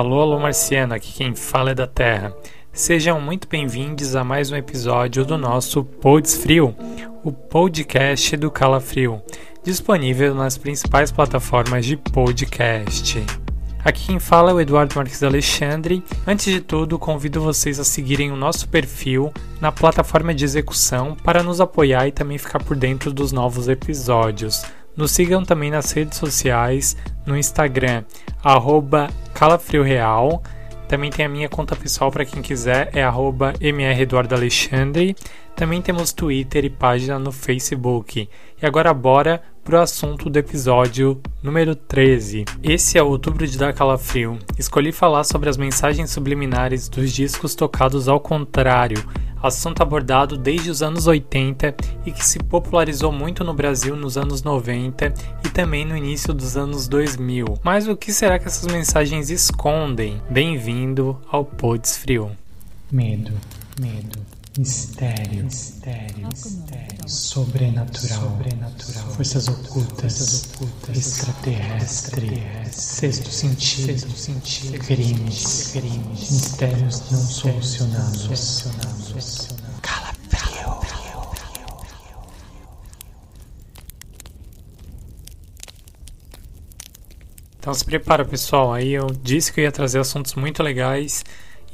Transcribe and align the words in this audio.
Alô, 0.00 0.22
alô 0.22 0.40
marciano, 0.40 0.94
aqui 0.94 1.12
quem 1.12 1.34
fala 1.34 1.72
é 1.72 1.74
da 1.74 1.86
Terra. 1.86 2.34
Sejam 2.72 3.20
muito 3.20 3.46
bem-vindos 3.46 4.16
a 4.16 4.24
mais 4.24 4.50
um 4.50 4.56
episódio 4.56 5.26
do 5.26 5.36
nosso 5.36 5.84
Pods 5.84 6.36
Frio, 6.36 6.74
o 7.22 7.30
podcast 7.30 8.34
do 8.38 8.50
Calafrio, 8.50 9.20
disponível 9.62 10.34
nas 10.34 10.56
principais 10.56 11.12
plataformas 11.12 11.84
de 11.84 11.98
podcast. 11.98 13.22
Aqui 13.84 14.06
quem 14.06 14.18
fala 14.18 14.52
é 14.52 14.54
o 14.54 14.60
Eduardo 14.62 14.96
Marques 14.96 15.22
Alexandre. 15.22 16.02
Antes 16.26 16.46
de 16.46 16.62
tudo, 16.62 16.98
convido 16.98 17.42
vocês 17.42 17.78
a 17.78 17.84
seguirem 17.84 18.32
o 18.32 18.36
nosso 18.36 18.70
perfil 18.70 19.30
na 19.60 19.70
plataforma 19.70 20.32
de 20.32 20.46
execução 20.46 21.14
para 21.14 21.42
nos 21.42 21.60
apoiar 21.60 22.08
e 22.08 22.12
também 22.12 22.38
ficar 22.38 22.62
por 22.64 22.74
dentro 22.74 23.12
dos 23.12 23.32
novos 23.32 23.68
episódios. 23.68 24.64
Nos 24.96 25.10
sigam 25.10 25.44
também 25.44 25.70
nas 25.70 25.92
redes 25.92 26.16
sociais, 26.18 26.96
no 27.26 27.36
Instagram, 27.36 28.04
calafrioreal. 29.40 30.42
Também 30.86 31.10
tem 31.10 31.24
a 31.24 31.28
minha 31.28 31.48
conta 31.48 31.74
pessoal 31.74 32.10
para 32.10 32.26
quem 32.26 32.42
quiser, 32.42 32.90
é 32.92 33.02
mreduardoalexandre. 33.72 35.16
Também 35.56 35.80
temos 35.80 36.12
Twitter 36.12 36.66
e 36.66 36.70
página 36.70 37.18
no 37.18 37.32
Facebook. 37.32 38.28
E 38.60 38.66
agora 38.66 38.92
bora 38.92 39.42
pro 39.70 39.78
assunto 39.78 40.28
do 40.28 40.36
episódio 40.36 41.20
número 41.40 41.76
13. 41.76 42.44
Esse 42.60 42.98
é 42.98 43.02
outubro 43.04 43.46
de 43.46 43.56
dar 43.56 43.72
calafrio. 43.72 44.36
Escolhi 44.58 44.90
falar 44.90 45.22
sobre 45.22 45.48
as 45.48 45.56
mensagens 45.56 46.10
subliminares 46.10 46.88
dos 46.88 47.12
discos 47.12 47.54
tocados 47.54 48.08
ao 48.08 48.18
contrário, 48.18 49.00
assunto 49.40 49.80
abordado 49.80 50.36
desde 50.36 50.70
os 50.70 50.82
anos 50.82 51.06
80 51.06 51.76
e 52.04 52.10
que 52.10 52.26
se 52.26 52.40
popularizou 52.40 53.12
muito 53.12 53.44
no 53.44 53.54
Brasil 53.54 53.94
nos 53.94 54.18
anos 54.18 54.42
90 54.42 55.14
e 55.44 55.48
também 55.50 55.84
no 55.84 55.96
início 55.96 56.34
dos 56.34 56.56
anos 56.56 56.88
2000. 56.88 57.60
Mas 57.62 57.86
o 57.86 57.96
que 57.96 58.12
será 58.12 58.40
que 58.40 58.48
essas 58.48 58.66
mensagens 58.66 59.30
escondem? 59.30 60.20
Bem-vindo 60.28 61.16
ao 61.30 61.44
Pods 61.44 61.96
Frio. 61.96 62.32
Medo, 62.90 63.30
medo, 63.78 64.18
mistério, 64.60 65.44
mistério, 65.44 66.26
mistério, 66.26 67.08
sobrenatural, 67.08 68.20
sobrenatural, 68.20 69.10
forças 69.12 69.48
ocultas, 69.48 70.18
forças 70.18 70.52
ocultas 70.54 70.96
extraterrestre, 70.96 72.42
sexto 72.70 73.30
sentido, 73.30 73.86
sexto 73.86 74.10
sentido, 74.10 74.78
crimes, 74.80 75.70
crimes, 75.72 76.30
mistérios 76.30 77.10
não 77.10 77.20
solucionados. 77.20 78.68
Cala 79.80 80.12
frio. 80.28 80.80
Então 87.58 87.72
se 87.72 87.84
prepara, 87.84 88.26
pessoal. 88.26 88.74
Aí 88.74 88.90
eu 88.90 89.06
disse 89.06 89.50
que 89.50 89.60
eu 89.60 89.64
ia 89.64 89.72
trazer 89.72 90.00
assuntos 90.00 90.34
muito 90.34 90.62
legais 90.62 91.24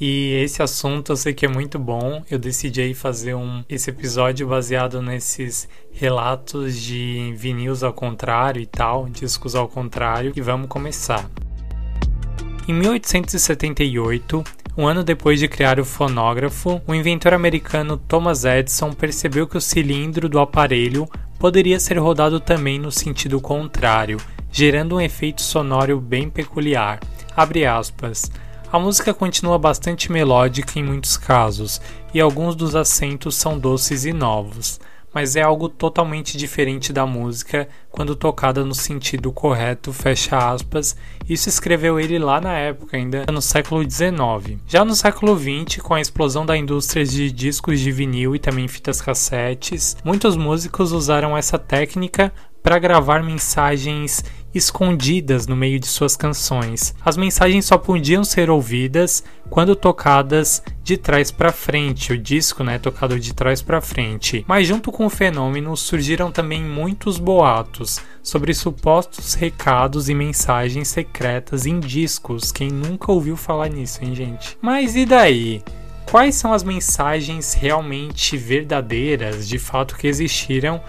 e 0.00 0.34
esse 0.42 0.62
assunto 0.62 1.12
eu 1.12 1.16
sei 1.16 1.32
que 1.32 1.46
é 1.46 1.48
muito 1.48 1.78
bom. 1.78 2.22
Eu 2.30 2.38
decidi 2.38 2.92
fazer 2.92 3.34
um, 3.34 3.64
esse 3.68 3.90
episódio 3.90 4.46
baseado 4.46 5.00
nesses 5.00 5.68
relatos 5.90 6.76
de 6.76 7.32
vinis 7.36 7.82
ao 7.82 7.92
contrário 7.92 8.60
e 8.60 8.66
tal, 8.66 9.08
discos 9.08 9.54
ao 9.54 9.68
contrário. 9.68 10.32
E 10.36 10.40
vamos 10.40 10.68
começar. 10.68 11.30
Em 12.68 12.74
1878, 12.74 14.44
um 14.76 14.86
ano 14.86 15.02
depois 15.02 15.40
de 15.40 15.48
criar 15.48 15.80
o 15.80 15.84
fonógrafo, 15.84 16.82
o 16.86 16.94
inventor 16.94 17.32
americano 17.32 17.96
Thomas 17.96 18.44
Edison 18.44 18.92
percebeu 18.92 19.46
que 19.46 19.56
o 19.56 19.60
cilindro 19.60 20.28
do 20.28 20.38
aparelho 20.38 21.08
poderia 21.38 21.80
ser 21.80 21.96
rodado 21.98 22.40
também 22.40 22.78
no 22.78 22.90
sentido 22.90 23.40
contrário, 23.40 24.18
gerando 24.50 24.96
um 24.96 25.00
efeito 25.00 25.40
sonoro 25.40 26.00
bem 26.00 26.28
peculiar. 26.28 27.00
Abre 27.34 27.64
aspas. 27.64 28.30
A 28.72 28.80
música 28.80 29.14
continua 29.14 29.58
bastante 29.58 30.10
melódica 30.10 30.78
em 30.78 30.82
muitos 30.82 31.16
casos, 31.16 31.80
e 32.12 32.20
alguns 32.20 32.56
dos 32.56 32.74
acentos 32.74 33.36
são 33.36 33.56
doces 33.56 34.04
e 34.04 34.12
novos, 34.12 34.80
mas 35.14 35.36
é 35.36 35.40
algo 35.40 35.68
totalmente 35.68 36.36
diferente 36.36 36.92
da 36.92 37.06
música 37.06 37.68
quando 37.90 38.16
tocada 38.16 38.64
no 38.64 38.74
sentido 38.74 39.32
correto, 39.32 39.92
fecha 39.92 40.36
aspas. 40.36 40.96
Isso 41.28 41.48
escreveu 41.48 41.98
ele 41.98 42.18
lá 42.18 42.40
na 42.40 42.54
época, 42.54 42.96
ainda 42.96 43.24
no 43.32 43.40
século 43.40 43.88
XIX. 43.88 44.60
Já 44.66 44.84
no 44.84 44.96
século 44.96 45.38
XX, 45.38 45.80
com 45.80 45.94
a 45.94 46.00
explosão 46.00 46.44
da 46.44 46.56
indústria 46.56 47.04
de 47.04 47.30
discos 47.30 47.78
de 47.80 47.92
vinil 47.92 48.34
e 48.34 48.40
também 48.40 48.66
fitas 48.66 49.00
cassetes, 49.00 49.96
muitos 50.04 50.36
músicos 50.36 50.90
usaram 50.90 51.36
essa 51.36 51.56
técnica 51.56 52.32
para 52.62 52.80
gravar 52.80 53.22
mensagens 53.22 54.24
escondidas 54.56 55.46
no 55.46 55.54
meio 55.54 55.78
de 55.78 55.86
suas 55.86 56.16
canções. 56.16 56.94
As 57.04 57.16
mensagens 57.16 57.64
só 57.64 57.76
podiam 57.76 58.24
ser 58.24 58.50
ouvidas 58.50 59.22
quando 59.50 59.76
tocadas 59.76 60.62
de 60.82 60.96
trás 60.96 61.30
para 61.30 61.52
frente, 61.52 62.12
o 62.12 62.18
disco, 62.18 62.64
né, 62.64 62.78
tocado 62.78 63.18
de 63.18 63.34
trás 63.34 63.62
para 63.62 63.80
frente. 63.80 64.44
Mas 64.48 64.66
junto 64.66 64.90
com 64.90 65.06
o 65.06 65.10
fenômeno 65.10 65.76
surgiram 65.76 66.32
também 66.32 66.62
muitos 66.62 67.18
boatos 67.18 68.00
sobre 68.22 68.54
supostos 68.54 69.34
recados 69.34 70.08
e 70.08 70.14
mensagens 70.14 70.88
secretas 70.88 71.66
em 71.66 71.78
discos. 71.78 72.50
Quem 72.50 72.68
nunca 72.68 73.12
ouviu 73.12 73.36
falar 73.36 73.68
nisso, 73.68 74.02
hein, 74.02 74.14
gente? 74.14 74.56
Mas 74.60 74.96
e 74.96 75.04
daí? 75.04 75.62
Quais 76.10 76.36
são 76.36 76.52
as 76.52 76.62
mensagens 76.62 77.52
realmente 77.52 78.36
verdadeiras, 78.36 79.48
de 79.48 79.58
fato 79.58 79.96
que 79.96 80.06
existiram 80.06 80.80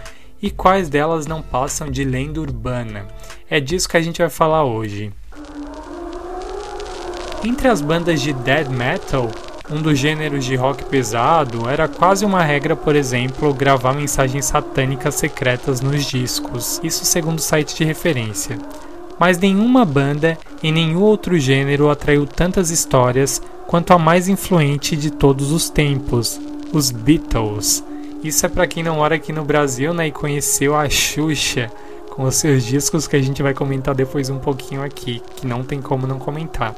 e 0.41 0.51
quais 0.51 0.89
delas 0.89 1.25
não 1.25 1.41
passam 1.41 1.89
de 1.89 2.03
lenda 2.03 2.39
urbana. 2.39 3.07
É 3.49 3.61
disso 3.61 3.87
que 3.87 3.95
a 3.95 4.01
gente 4.01 4.17
vai 4.17 4.29
falar 4.29 4.65
hoje. 4.65 5.09
Entre 7.45 7.69
as 7.69 7.79
bandas 7.79 8.19
de 8.21 8.33
death 8.33 8.67
metal, 8.67 9.31
um 9.71 9.81
dos 9.81 9.97
gêneros 9.97 10.43
de 10.43 10.55
rock 10.55 10.83
pesado, 10.83 11.69
era 11.69 11.87
quase 11.87 12.25
uma 12.25 12.43
regra, 12.43 12.75
por 12.75 12.93
exemplo, 12.93 13.53
gravar 13.53 13.93
mensagens 13.93 14.45
satânicas 14.45 15.15
secretas 15.15 15.79
nos 15.79 16.03
discos, 16.05 16.81
isso 16.83 17.05
segundo 17.05 17.39
o 17.39 17.41
site 17.41 17.73
de 17.73 17.85
referência. 17.85 18.57
Mas 19.17 19.37
nenhuma 19.37 19.85
banda 19.85 20.37
em 20.61 20.73
nenhum 20.73 21.01
outro 21.01 21.39
gênero 21.39 21.89
atraiu 21.89 22.25
tantas 22.25 22.69
histórias 22.69 23.41
quanto 23.65 23.93
a 23.93 23.97
mais 23.97 24.27
influente 24.27 24.97
de 24.97 25.09
todos 25.09 25.53
os 25.53 25.69
tempos, 25.69 26.37
os 26.73 26.91
Beatles. 26.91 27.81
Isso 28.21 28.45
é 28.45 28.49
para 28.49 28.67
quem 28.67 28.83
não 28.83 28.97
mora 28.97 29.15
aqui 29.15 29.31
no 29.31 29.45
Brasil, 29.45 29.93
né, 29.93 30.07
e 30.07 30.11
conheceu 30.11 30.75
a 30.75 30.89
Xuxa 30.89 31.71
com 32.17 32.23
os 32.23 32.35
seus 32.35 32.65
discos 32.65 33.07
que 33.07 33.15
a 33.15 33.21
gente 33.21 33.43
vai 33.43 33.53
comentar 33.53 33.93
depois 33.93 34.27
um 34.31 34.39
pouquinho 34.39 34.81
aqui, 34.81 35.21
que 35.35 35.45
não 35.45 35.63
tem 35.63 35.79
como 35.79 36.07
não 36.07 36.17
comentar. 36.17 36.73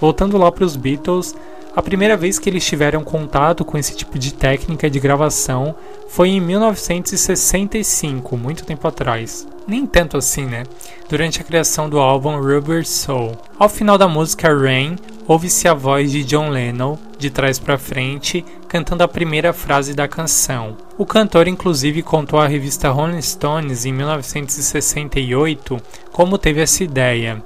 Voltando 0.00 0.38
lá 0.38 0.52
para 0.52 0.64
os 0.64 0.76
Beatles, 0.76 1.34
a 1.74 1.82
primeira 1.82 2.16
vez 2.16 2.38
que 2.38 2.48
eles 2.48 2.64
tiveram 2.64 3.02
contato 3.02 3.64
com 3.64 3.76
esse 3.76 3.96
tipo 3.96 4.16
de 4.16 4.32
técnica 4.32 4.88
de 4.88 5.00
gravação 5.00 5.74
foi 6.08 6.28
em 6.28 6.40
1965, 6.40 8.36
muito 8.36 8.64
tempo 8.64 8.86
atrás. 8.86 9.44
Nem 9.66 9.84
tanto 9.84 10.16
assim, 10.16 10.44
né? 10.44 10.62
Durante 11.08 11.40
a 11.40 11.44
criação 11.44 11.90
do 11.90 11.98
álbum 11.98 12.40
Rubber 12.40 12.86
Soul. 12.86 13.36
Ao 13.58 13.68
final 13.68 13.98
da 13.98 14.06
música 14.06 14.56
Rain, 14.56 14.94
ouve-se 15.26 15.66
a 15.66 15.74
voz 15.74 16.12
de 16.12 16.22
John 16.22 16.50
Lennon 16.50 16.96
de 17.24 17.30
trás 17.30 17.58
para 17.58 17.78
frente, 17.78 18.44
cantando 18.68 19.02
a 19.02 19.08
primeira 19.08 19.52
frase 19.52 19.94
da 19.94 20.06
canção. 20.06 20.76
O 20.98 21.06
cantor 21.06 21.48
inclusive 21.48 22.02
contou 22.02 22.38
à 22.38 22.46
revista 22.46 22.90
Rolling 22.90 23.22
Stones 23.22 23.86
em 23.86 23.92
1968 23.92 25.78
como 26.12 26.36
teve 26.36 26.60
essa 26.60 26.84
ideia. 26.84 27.42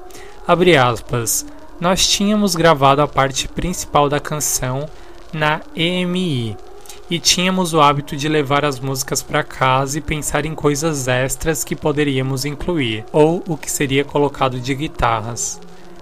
Abre 0.46 0.76
aspas 0.76 1.46
nós 1.80 2.08
tínhamos 2.08 2.56
gravado 2.56 3.00
a 3.00 3.06
parte 3.06 3.46
principal 3.46 4.08
da 4.08 4.18
canção 4.18 4.88
na 5.32 5.60
EMI 5.76 6.56
e 7.08 7.20
tínhamos 7.20 7.72
o 7.72 7.80
hábito 7.80 8.16
de 8.16 8.28
levar 8.28 8.64
as 8.64 8.80
músicas 8.80 9.22
para 9.22 9.44
casa 9.44 9.96
e 9.98 10.02
pensar 10.02 10.44
em 10.44 10.56
coisas 10.56 11.06
extras 11.06 11.62
que 11.62 11.76
poderíamos 11.76 12.44
incluir, 12.44 13.04
ou 13.12 13.42
o 13.46 13.56
que 13.56 13.70
seria 13.70 14.04
colocado 14.04 14.60
de 14.60 14.74
guitarras. 14.74 15.60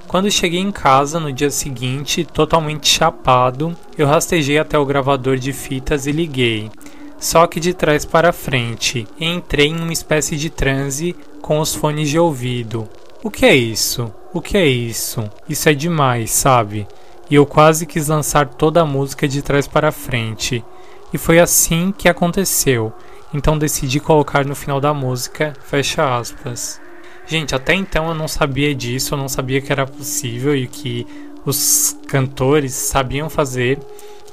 Quando 0.08 0.30
cheguei 0.30 0.60
em 0.60 0.70
casa 0.70 1.18
no 1.18 1.32
dia 1.32 1.50
seguinte, 1.50 2.24
totalmente 2.24 2.88
chapado, 2.88 3.76
eu 3.98 4.06
rastejei 4.06 4.58
até 4.58 4.78
o 4.78 4.86
gravador 4.86 5.36
de 5.36 5.52
fitas 5.52 6.06
e 6.06 6.12
liguei, 6.12 6.70
só 7.18 7.46
que 7.46 7.58
de 7.58 7.74
trás 7.74 8.04
para 8.04 8.32
frente, 8.32 9.06
entrei 9.20 9.66
em 9.66 9.76
uma 9.80 9.92
espécie 9.92 10.36
de 10.36 10.48
transe 10.48 11.16
com 11.42 11.58
os 11.58 11.74
fones 11.74 12.08
de 12.08 12.18
ouvido. 12.18 12.88
O 13.22 13.30
que 13.30 13.44
é 13.44 13.54
isso? 13.54 14.12
O 14.32 14.40
que 14.40 14.56
é 14.56 14.66
isso? 14.66 15.28
Isso 15.48 15.68
é 15.68 15.74
demais, 15.74 16.30
sabe? 16.30 16.86
E 17.28 17.34
eu 17.34 17.44
quase 17.44 17.84
quis 17.84 18.06
lançar 18.06 18.46
toda 18.46 18.82
a 18.82 18.86
música 18.86 19.26
de 19.26 19.42
trás 19.42 19.66
para 19.66 19.90
frente. 19.90 20.64
E 21.12 21.18
foi 21.18 21.40
assim 21.40 21.92
que 21.96 22.08
aconteceu. 22.08 22.92
Então 23.34 23.58
decidi 23.58 23.98
colocar 23.98 24.44
no 24.44 24.54
final 24.54 24.80
da 24.80 24.94
música, 24.94 25.52
fecha 25.64 26.16
aspas. 26.16 26.80
Gente, 27.26 27.54
até 27.54 27.74
então 27.74 28.08
eu 28.08 28.14
não 28.14 28.28
sabia 28.28 28.74
disso, 28.74 29.14
eu 29.14 29.18
não 29.18 29.28
sabia 29.28 29.60
que 29.60 29.72
era 29.72 29.86
possível 29.86 30.54
e 30.54 30.66
que 30.66 31.06
os 31.44 31.96
cantores 32.06 32.72
sabiam 32.72 33.28
fazer. 33.28 33.78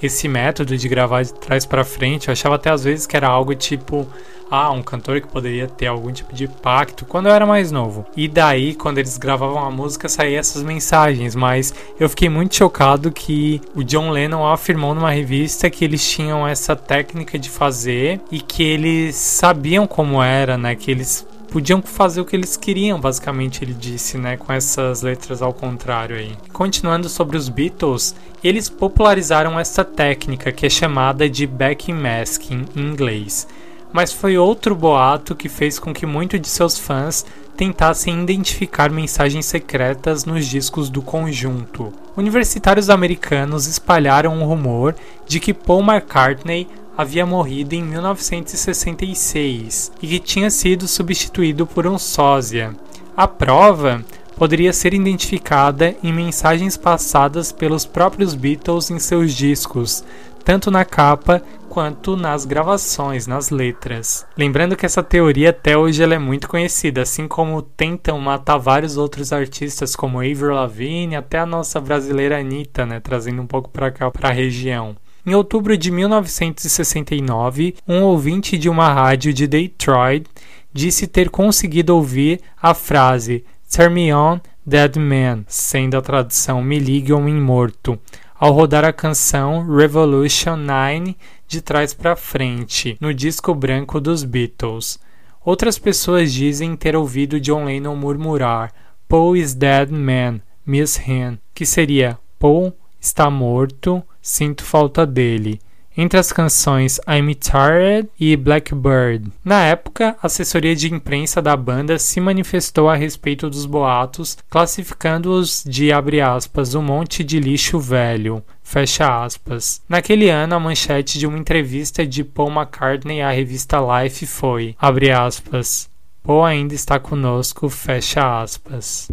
esse 0.01 0.28
método 0.28 0.78
de 0.78 0.90
gravar 0.90 1.24
de 1.24 1.34
trás 1.34 1.66
para 1.66 1.86
frente, 1.86 2.28
eu 2.28 2.34
achava 2.34 2.56
até 2.56 2.69
às 2.69 2.84
vezes 2.84 3.07
que 3.07 3.16
era 3.16 3.28
algo 3.28 3.56
tipo 3.56 4.06
ah, 4.51 4.69
um 4.69 4.84
cantor 4.84 5.19
que 5.19 5.28
poderia 5.28 5.68
ter 5.68 5.88
algum 5.88 6.12
tipo 6.12 6.31
de 6.31 6.44
impacto 6.44 7.06
quando 7.06 7.28
eu 7.28 7.34
era 7.34 7.45
mais 7.45 7.72
novo. 7.72 8.06
E 8.16 8.28
daí, 8.28 8.75
quando 8.75 9.00
eles 9.00 9.18
gravavam 9.18 9.66
a 9.66 9.72
música, 9.72 10.07
saíam 10.07 10.39
essas 10.39 10.62
mensagens, 10.62 11.36
mas 11.36 11.74
eu 12.00 12.07
fiquei 12.07 12.30
muito 12.30 12.56
chocado 12.56 13.12
que 13.12 13.60
o 13.74 13.84
John 13.84 14.12
Lennon 14.12 14.46
afirmou 14.46 14.94
numa 14.94 15.10
revista 15.10 15.69
que 15.72 15.84
eles 15.84 16.07
tinham 16.07 16.48
essa 16.48 16.75
técnica 16.75 17.39
de 17.39 17.50
fazer 17.50 18.22
e 18.30 18.39
que 18.39 18.62
eles 18.62 19.16
sabiam 19.16 19.88
como 19.88 20.22
era, 20.22 20.56
né? 20.56 20.75
Que 20.75 20.92
eles 20.92 21.25
podiam 21.53 21.83
fazer 21.83 22.19
o 22.19 22.25
que 22.25 22.35
eles 22.35 22.57
queriam, 22.57 23.00
basicamente 23.00 23.63
ele 23.63 23.75
disse, 23.75 24.17
né, 24.17 24.38
com 24.38 24.51
essas 24.51 25.03
letras 25.03 25.39
ao 25.39 25.53
contrário 25.53 26.15
aí. 26.15 26.35
Continuando 26.51 27.07
sobre 27.07 27.38
os 27.38 27.47
Beatles, 27.47 28.15
eles 28.44 28.69
popularizaram 28.69 29.59
essa 29.59 29.85
técnica 29.85 30.51
que 30.51 30.65
é 30.65 30.69
chamada 30.69 31.29
de 31.29 31.45
backing 31.45 31.94
masking 31.94 32.65
em 32.75 32.81
inglês. 32.81 33.47
Mas 33.91 34.11
foi 34.11 34.35
outro 34.35 34.73
boato 34.73 35.35
que 35.35 35.47
fez 35.47 35.77
com 35.77 35.94
que 35.94 36.07
muitos 36.07 36.41
de 36.41 36.47
seus 36.47 36.79
fãs 36.79 37.23
tentassem 37.55 38.23
identificar 38.23 38.89
mensagens 38.89 39.45
secretas 39.45 40.25
nos 40.25 40.47
discos 40.47 40.89
do 40.89 41.03
conjunto. 41.03 41.94
Universitários 42.17 42.89
americanos 42.89 43.67
espalharam 43.67 44.33
um 44.35 44.44
rumor 44.44 44.95
de 45.27 45.39
que 45.39 45.53
Paul 45.53 45.83
McCartney 45.83 46.67
havia 46.98 47.25
morrido 47.25 47.75
em 47.75 47.84
1966 47.84 49.92
e 50.01 50.07
que 50.07 50.19
tinha 50.19 50.50
sido 50.50 50.88
substituído 50.88 51.66
por 51.66 51.88
um 51.88 51.98
sósia. 51.98 52.75
A 53.16 53.28
prova 53.28 54.04
poderia 54.36 54.74
ser 54.74 54.94
identificada 54.94 55.95
em 56.04 56.12
mensagens 56.12 56.78
passadas 56.78 57.51
pelos 57.51 57.86
próprios 57.86 58.34
Beatles 58.34 58.90
em 58.90 59.00
seus 59.00 59.34
discos, 59.34 60.04
tanto 60.44 60.69
na 60.69 60.84
capa 60.84 61.42
quanto 61.69 62.16
nas 62.16 62.45
gravações, 62.45 63.25
nas 63.25 63.50
letras. 63.50 64.25
Lembrando 64.38 64.75
que 64.75 64.86
essa 64.86 65.01
teoria 65.01 65.50
até 65.50 65.75
hoje 65.75 66.04
ela 66.04 66.13
é 66.13 66.19
muito 66.19 66.48
conhecida, 66.48 67.01
assim 67.01 67.28
como 67.28 67.62
tentam 67.62 68.19
matar 68.19 68.57
vários 68.57 68.96
outros 68.96 69.34
artistas 69.34 69.96
como 69.96 70.19
Avril 70.19 70.54
Lavigne, 70.54 71.16
até 71.16 71.39
a 71.39 71.46
nossa 71.46 71.81
brasileira 71.81 72.39
Anitta, 72.39 72.86
né, 72.86 73.00
trazendo 73.00 73.42
um 73.42 73.48
pouco 73.48 73.69
para 73.69 73.89
cá 73.89 74.12
para 74.12 74.30
a 74.30 74.34
região. 74.34 74.96
Em 75.25 75.34
outubro 75.34 75.78
de 75.78 75.90
1969, 75.90 77.75
um 77.88 78.02
ouvinte 78.02 78.58
de 78.58 78.68
uma 78.68 78.92
rádio 78.92 79.34
de 79.34 79.48
Detroit 79.48 80.25
disse 80.74 81.08
ter 81.08 81.30
conseguido 81.30 81.96
ouvir 81.96 82.42
a 82.62 82.74
frase 82.74 83.46
Turn 83.74 83.96
me 83.96 84.14
on, 84.14 84.42
dead 84.66 84.98
man, 84.98 85.46
sendo 85.48 85.96
a 85.96 86.02
tradução 86.02 86.62
Me 86.62 86.78
ligue 86.78 87.14
homem 87.14 87.36
morto, 87.36 87.98
ao 88.38 88.52
rodar 88.52 88.84
a 88.84 88.92
canção 88.92 89.66
Revolution 89.66 90.58
9 90.58 91.16
de 91.48 91.62
trás 91.62 91.94
para 91.94 92.18
frente, 92.18 92.98
no 93.00 93.14
disco 93.14 93.56
branco 93.56 94.02
dos 94.02 94.25
Beatles. 94.25 95.00
Outras 95.46 95.80
pessoas 95.80 96.34
dizem 96.34 96.75
ter 96.75 96.98
ouvido 96.98 97.40
John 97.40 97.64
Lennon 97.64 97.96
murmurar 97.96 98.74
Paul 99.08 99.38
is 99.38 99.54
dead 99.54 99.90
man, 99.90 100.42
miss 100.66 100.98
him, 100.98 101.40
que 101.54 101.66
seria 101.66 102.20
Paul 102.38 102.74
está 103.00 103.30
morto, 103.30 104.04
sinto 104.24 104.64
falta 104.64 105.06
dele 105.06 105.60
entre 105.96 106.20
as 106.20 106.31
canções 106.31 107.00
I'm 107.08 107.34
Tired 107.36 108.10
e 108.20 108.36
Blackbird. 108.36 109.31
Na 109.44 109.64
época, 109.64 110.16
a 110.22 110.28
assessoria 110.28 110.75
de 110.75 110.92
imprensa 110.92 111.42
da 111.42 111.56
banda 111.56 112.00
se 112.00 112.20
manifestou 112.20 112.90
a 112.90 112.96
respeito 112.96 113.50
dos 113.50 113.66
boatos, 113.66 114.38
classificando-os 114.50 115.64
de 115.66 115.92
aspas, 116.22 116.74
um 116.74 116.81
monte 116.81 117.24
de 117.24 117.40
lixo 117.40 117.80
velho. 117.80 118.44
Fecha 118.64 119.24
aspas. 119.24 119.81
Naquele 119.88 120.30
ano, 120.30 120.56
a 120.56 120.60
manchete 120.60 121.20
de 121.20 121.28
uma 121.28 121.38
entrevista 121.38 122.06
de 122.06 122.24
Paul 122.24 122.50
McCartney 122.50 123.22
à 123.22 123.30
revista 123.30 123.78
Life 123.80 124.25
foi, 124.25 124.75
abre 124.80 125.12
aspas, 125.12 125.90
Paul 126.24 126.46
ainda 126.46 126.74
está 126.74 126.98
conosco, 126.98 127.68
fecha 127.68 128.42
aspas. 128.42 129.10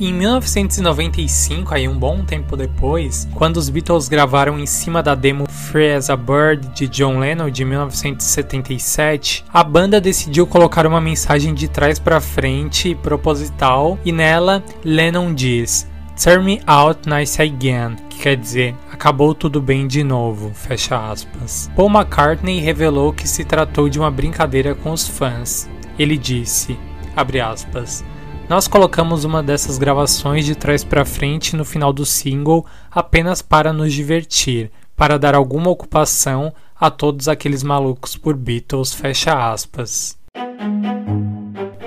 Em 0.00 0.12
1995, 0.12 1.72
aí 1.72 1.86
um 1.86 1.96
bom 1.96 2.24
tempo 2.24 2.56
depois, 2.56 3.28
quando 3.36 3.58
os 3.58 3.68
Beatles 3.68 4.08
gravaram 4.08 4.58
em 4.58 4.66
cima 4.66 5.00
da 5.04 5.14
demo 5.14 5.48
Free 5.48 5.92
as 5.92 6.10
a 6.10 6.16
Bird 6.16 6.66
de 6.74 6.88
John 6.88 7.20
Lennon 7.20 7.48
de 7.48 7.64
1977, 7.64 9.44
a 9.52 9.62
banda 9.62 10.00
decidiu 10.00 10.44
colocar 10.44 10.84
uma 10.84 11.00
mensagem 11.00 11.54
de 11.54 11.68
trás 11.68 12.00
para 12.00 12.20
frente 12.20 12.96
proposital 12.96 13.96
e 14.04 14.10
nela 14.10 14.64
Lennon 14.84 15.32
diz: 15.32 15.86
Turn 16.20 16.44
me 16.44 16.60
out 16.66 17.08
nice 17.08 17.40
again, 17.40 17.94
que 18.10 18.18
quer 18.18 18.36
dizer 18.36 18.74
acabou 19.02 19.34
tudo 19.34 19.60
bem 19.60 19.88
de 19.88 20.04
novo, 20.04 20.52
fecha 20.54 21.10
aspas. 21.10 21.68
Paul 21.74 21.90
McCartney 21.90 22.60
revelou 22.60 23.12
que 23.12 23.28
se 23.28 23.44
tratou 23.44 23.88
de 23.88 23.98
uma 23.98 24.12
brincadeira 24.12 24.76
com 24.76 24.92
os 24.92 25.08
fãs. 25.08 25.68
Ele 25.98 26.16
disse, 26.16 26.78
aspas, 27.16 28.04
nós 28.48 28.66
colocamos 28.68 29.24
uma 29.24 29.42
dessas 29.42 29.78
gravações 29.78 30.44
de 30.44 30.54
trás 30.54 30.84
para 30.84 31.04
frente 31.04 31.56
no 31.56 31.64
final 31.64 31.92
do 31.92 32.04
single 32.04 32.66
apenas 32.90 33.40
para 33.40 33.72
nos 33.72 33.92
divertir, 33.92 34.70
para 34.96 35.18
dar 35.18 35.34
alguma 35.34 35.70
ocupação 35.70 36.52
a 36.78 36.90
todos 36.90 37.28
aqueles 37.28 37.62
malucos 37.62 38.16
por 38.16 38.36
Beatles, 38.36 38.92
fecha 38.92 39.52
aspas. 39.52 40.18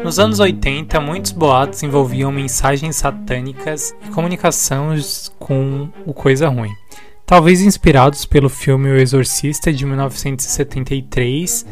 Nos 0.04 0.20
anos 0.20 0.40
80, 0.40 1.02
muitos 1.02 1.32
boatos 1.32 1.82
envolviam 1.82 2.32
mensagens 2.32 2.96
satânicas 2.96 3.96
e 4.06 4.10
comunicações 4.10 5.32
com 5.40 5.90
o 6.06 6.14
coisa 6.14 6.48
ruim. 6.48 6.72
Talvez 7.26 7.62
inspirados 7.62 8.24
pelo 8.24 8.48
filme 8.48 8.88
O 8.88 8.98
Exorcista 8.98 9.74
de 9.74 9.84
1973 9.84 11.66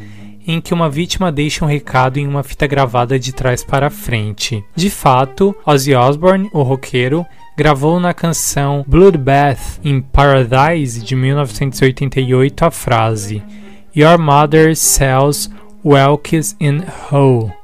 em 0.48 0.60
que 0.60 0.74
uma 0.74 0.90
vítima 0.90 1.32
deixa 1.32 1.64
um 1.64 1.68
recado 1.68 2.18
em 2.18 2.28
uma 2.28 2.44
fita 2.44 2.68
gravada 2.68 3.20
de 3.20 3.34
trás 3.34 3.64
para 3.64 3.90
frente. 3.90 4.64
De 4.76 4.90
fato, 4.90 5.56
Ozzy 5.66 5.94
Osbourne, 5.96 6.50
o 6.54 6.62
roqueiro, 6.62 7.26
gravou 7.56 8.00
na 8.00 8.14
canção 8.14 8.84
Bloodbath 8.88 9.80
in 9.84 10.02
Paradise 10.02 11.04
de 11.04 11.16
1988 11.16 12.66
a 12.66 12.72
frase 12.72 13.44
Your 13.96 14.18
mother 14.18 14.76
sells 14.76 15.50
Welks 15.86 16.56
in 16.60 16.82
Hull 17.12 17.63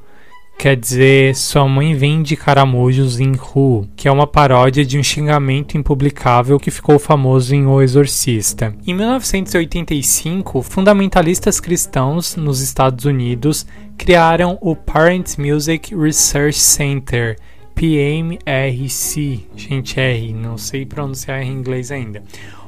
quer 0.59 0.75
dizer 0.75 1.33
Sua 1.37 1.65
mãe 1.65 1.95
vende 1.95 2.35
caramujos 2.35 3.17
em 3.17 3.31
Ru, 3.31 3.87
que 3.95 4.09
é 4.09 4.11
uma 4.11 4.27
paródia 4.27 4.85
de 4.85 4.99
um 4.99 5.03
xingamento 5.03 5.77
impublicável 5.77 6.59
que 6.59 6.69
ficou 6.69 6.99
famoso 6.99 7.55
em 7.55 7.65
O 7.65 7.81
Exorcista. 7.81 8.75
Em 8.85 8.93
1985, 8.93 10.61
fundamentalistas 10.61 11.61
cristãos 11.61 12.35
nos 12.35 12.59
Estados 12.59 13.05
Unidos 13.05 13.65
criaram 13.97 14.57
o 14.61 14.75
Parent 14.75 15.37
Music 15.37 15.95
Research 15.95 16.59
Center, 16.59 17.37
PMRC, 17.73 19.45
gente 19.55 19.97
R, 19.97 20.33
não 20.33 20.57
sei 20.57 20.85
pronunciar 20.85 21.41
em 21.41 21.53
inglês 21.53 21.89
ainda. 21.89 22.21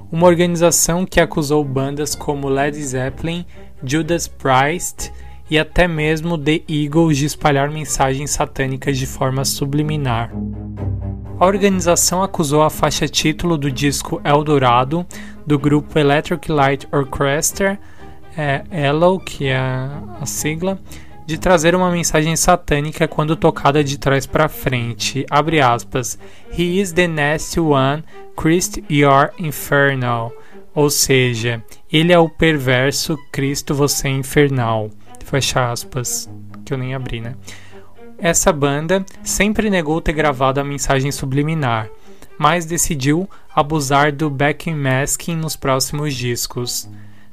Uma 0.10 0.28
organização 0.28 1.06
que 1.06 1.20
acusou 1.20 1.62
bandas 1.64 2.16
como 2.16 2.48
Led 2.48 2.82
Zeppelin, 2.82 3.46
Judas 3.84 4.30
Priest 4.30 5.12
e 5.52 5.60
até 5.60 5.86
mesmo 5.86 6.38
The 6.38 6.62
Eagles 6.70 7.18
de 7.18 7.26
espalhar 7.26 7.70
mensagens 7.70 8.32
satânicas 8.32 8.98
de 8.98 9.06
forma 9.06 9.44
subliminar. 9.44 10.32
A 11.38 11.46
organização 11.46 12.24
acusou 12.24 12.64
a 12.64 12.70
faixa 12.70 13.06
título 13.06 13.58
do 13.58 13.70
disco 13.70 14.22
Eldorado 14.24 15.06
do 15.46 15.60
grupo 15.60 16.00
Electric 16.00 16.50
Light 16.50 16.88
Orchestra, 16.90 17.78
é, 18.38 18.64
ELO, 18.72 19.20
que 19.20 19.48
é 19.48 19.58
a 19.58 20.26
sigla, 20.26 20.80
de 21.26 21.38
trazer 21.38 21.76
uma 21.76 21.92
mensagem 21.92 22.34
satânica 22.38 23.06
quando 23.06 23.36
tocada 23.36 23.84
de 23.84 23.98
trás 23.98 24.26
para 24.26 24.48
frente. 24.48 25.26
Abre 25.30 25.60
aspas. 25.60 26.18
He 26.58 26.80
is 26.80 26.94
the 26.94 27.08
nasty 27.08 27.60
one, 27.60 28.06
Christ 28.38 28.82
your 28.90 29.32
infernal. 29.38 30.32
Ou 30.74 30.90
seja, 30.90 31.62
ele 31.92 32.14
é 32.14 32.20
o 32.20 32.30
perverso, 32.30 33.18
Cristo 33.34 33.76
você 33.76 34.08
é 34.08 34.12
infernal 34.12 34.90
fecha 35.24 35.72
aspas, 35.72 36.30
que 36.66 36.74
eu 36.74 36.78
nem 36.78 36.94
abri, 36.94 37.22
né? 37.22 37.36
Essa 38.18 38.54
banda 38.54 39.04
sempre 39.24 39.70
negou 39.70 40.00
ter 40.00 40.14
gravado 40.14 40.60
a 40.60 40.64
mensagem 40.64 41.12
subliminar, 41.12 41.90
mas 42.38 42.66
decidiu 42.66 43.30
abusar 43.54 44.12
do 44.12 44.30
backing 44.30 44.76
masking 44.76 45.36
nos 45.36 45.56
próximos 45.56 46.14
discos. 46.14 46.90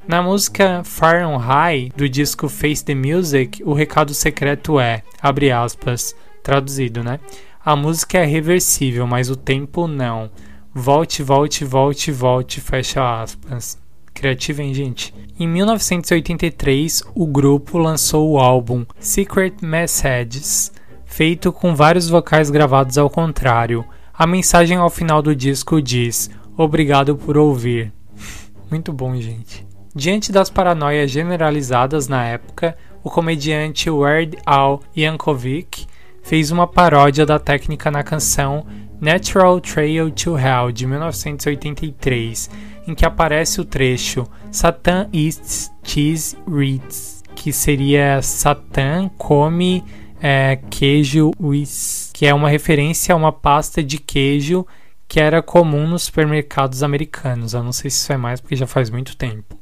Na 0.07 0.23
música 0.23 0.83
Far 0.83 1.27
on 1.27 1.37
High 1.37 1.91
do 1.95 2.09
disco 2.09 2.49
Face 2.49 2.83
the 2.83 2.95
Music, 2.95 3.63
o 3.63 3.73
recado 3.73 4.13
secreto 4.13 4.79
é, 4.79 5.03
abre 5.21 5.51
aspas, 5.51 6.15
traduzido, 6.41 7.03
né? 7.03 7.19
A 7.63 7.75
música 7.75 8.17
é 8.17 8.25
reversível, 8.25 9.05
mas 9.05 9.29
o 9.29 9.35
tempo 9.35 9.85
não. 9.85 10.31
Volte, 10.73 11.21
volte, 11.21 11.63
volte, 11.63 12.11
volte, 12.11 12.59
fecha 12.59 13.21
aspas. 13.21 13.77
Criativa, 14.19 14.61
hein, 14.61 14.73
gente? 14.73 15.13
Em 15.39 15.47
1983, 15.47 17.03
o 17.15 17.25
grupo 17.25 17.77
lançou 17.77 18.31
o 18.31 18.37
álbum 18.37 18.85
Secret 18.99 19.53
Messages, 19.61 20.73
feito 21.05 21.53
com 21.53 21.73
vários 21.73 22.09
vocais 22.09 22.49
gravados 22.49 22.97
ao 22.97 23.09
contrário. 23.09 23.85
A 24.13 24.27
mensagem 24.27 24.75
ao 24.75 24.89
final 24.89 25.21
do 25.21 25.33
disco 25.33 25.81
diz: 25.81 26.29
Obrigado 26.57 27.15
por 27.15 27.37
ouvir. 27.37 27.93
Muito 28.69 28.91
bom, 28.91 29.15
gente. 29.15 29.65
Diante 29.95 30.33
das 30.33 30.49
paranoias 30.49 31.09
generalizadas 31.09 32.09
na 32.09 32.25
época, 32.25 32.75
o 33.01 33.09
comediante 33.09 33.89
Weird 33.89 34.37
Al 34.45 34.81
Yankovic 34.97 35.87
fez 36.23 36.51
uma 36.51 36.67
paródia 36.67 37.25
da 37.25 37.39
técnica 37.39 37.89
na 37.89 38.03
canção 38.03 38.65
Natural 38.99 39.61
Trail 39.61 40.11
to 40.11 40.37
Hell 40.37 40.73
de 40.73 40.85
1983, 40.85 42.49
em 42.87 42.95
que 42.95 43.05
aparece 43.05 43.61
o 43.61 43.65
trecho 43.65 44.27
Satan 44.51 45.09
eats 45.13 45.71
cheese 45.83 46.37
Ritz, 46.47 47.23
que 47.35 47.51
seria 47.53 48.21
Satan 48.21 49.09
come 49.17 49.83
é, 50.21 50.59
queijo 50.69 51.31
Whiz, 51.39 52.11
que 52.13 52.25
é 52.25 52.33
uma 52.33 52.49
referência 52.49 53.13
a 53.13 53.17
uma 53.17 53.31
pasta 53.31 53.81
de 53.81 53.97
queijo 53.97 54.65
que 55.07 55.19
era 55.19 55.41
comum 55.41 55.87
nos 55.87 56.03
supermercados 56.03 56.83
americanos. 56.83 57.53
Eu 57.53 57.63
não 57.63 57.71
sei 57.71 57.89
se 57.89 57.97
isso 57.97 58.13
é 58.13 58.17
mais 58.17 58.39
porque 58.39 58.55
já 58.55 58.67
faz 58.67 58.89
muito 58.89 59.17
tempo. 59.17 59.58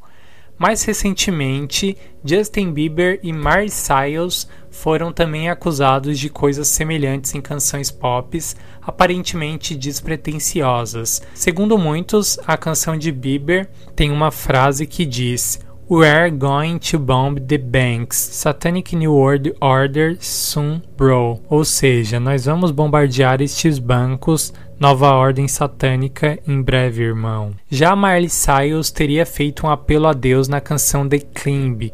Mais 0.58 0.84
recentemente, 0.84 1.96
Justin 2.24 2.72
Bieber 2.72 3.20
e 3.22 3.32
Miley 3.32 3.70
Cyrus 3.70 4.48
foram 4.72 5.12
também 5.12 5.50
acusados 5.50 6.20
de 6.20 6.30
coisas 6.30 6.68
semelhantes 6.68 7.34
em 7.36 7.42
canções 7.42 7.92
pop, 7.92 8.40
aparentemente 8.82 9.76
despretensiosas. 9.76 11.22
Segundo 11.34 11.78
muitos, 11.78 12.40
a 12.46 12.58
canção 12.58 12.98
de 12.98 13.12
Bieber 13.12 13.70
tem 13.96 14.12
uma 14.12 14.32
frase 14.32 14.88
que 14.88 15.06
diz: 15.06 15.60
We're 15.90 16.30
going 16.32 16.80
to 16.80 17.00
bomb 17.00 17.40
the 17.40 17.58
banks. 17.58 18.18
Satanic 18.18 18.94
New 18.94 19.14
World 19.14 19.56
Order 19.62 20.18
soon, 20.20 20.82
bro. 20.98 21.40
Ou 21.50 21.64
seja, 21.64 22.20
nós 22.20 22.44
vamos 22.44 22.72
bombardear 22.72 23.42
estes 23.42 23.80
bancos. 23.80 24.54
Nova 24.80 25.10
ordem 25.16 25.48
satânica 25.48 26.38
em 26.48 26.62
breve, 26.62 27.02
irmão. 27.02 27.52
Já 27.68 27.96
Marley 27.96 28.30
Cyrus 28.30 28.92
teria 28.92 29.26
feito 29.26 29.66
um 29.66 29.72
apelo 29.72 30.06
a 30.06 30.14
Deus 30.14 30.48
na 30.48 30.62
canção 30.62 31.10
The 31.10 31.18
Climb. 31.18 31.92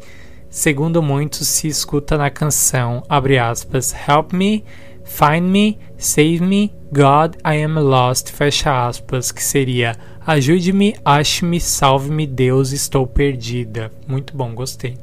Segundo 0.50 1.02
muitos, 1.02 1.48
se 1.48 1.66
escuta 1.66 2.18
na 2.18 2.28
canção, 2.28 3.02
abre 3.08 3.38
aspas, 3.38 3.94
Help 4.06 4.34
me, 4.34 4.62
find 5.02 5.50
me, 5.50 5.78
save 5.96 6.40
me, 6.40 6.74
God, 6.92 7.36
I 7.42 7.64
am 7.64 7.78
lost, 7.78 8.30
fecha 8.30 8.86
aspas, 8.86 9.32
que 9.32 9.42
seria 9.42 9.96
Ajude-me, 10.26 10.94
ache-me, 11.02 11.60
salve-me, 11.60 12.26
Deus, 12.26 12.70
estou 12.72 13.06
perdida. 13.06 13.90
Muito 14.06 14.36
bom, 14.36 14.54
gostei. 14.54 14.98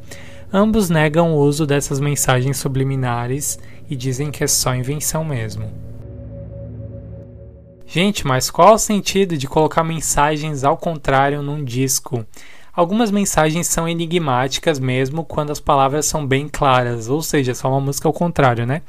Ambos 0.53 0.87
negam 0.91 1.33
o 1.33 1.39
uso 1.39 1.65
dessas 1.65 1.99
mensagens 1.99 2.57
subliminares 2.57 3.57
e 3.89 3.95
dizem 3.95 4.29
que 4.29 4.43
é 4.43 4.47
só 4.47 4.75
invenção 4.75 5.25
mesmo. 5.25 5.90
Gente, 7.93 8.25
mas 8.25 8.49
qual 8.49 8.75
o 8.75 8.77
sentido 8.77 9.37
de 9.37 9.49
colocar 9.49 9.83
mensagens 9.83 10.63
ao 10.63 10.77
contrário 10.77 11.41
num 11.41 11.61
disco? 11.61 12.25
Algumas 12.73 13.11
mensagens 13.11 13.67
são 13.67 13.85
enigmáticas 13.85 14.79
mesmo 14.79 15.25
quando 15.25 15.51
as 15.51 15.59
palavras 15.59 16.05
são 16.05 16.25
bem 16.25 16.47
claras, 16.47 17.09
ou 17.09 17.21
seja, 17.21 17.53
só 17.53 17.67
uma 17.67 17.81
música 17.81 18.07
ao 18.07 18.13
contrário, 18.13 18.65
né? 18.65 18.81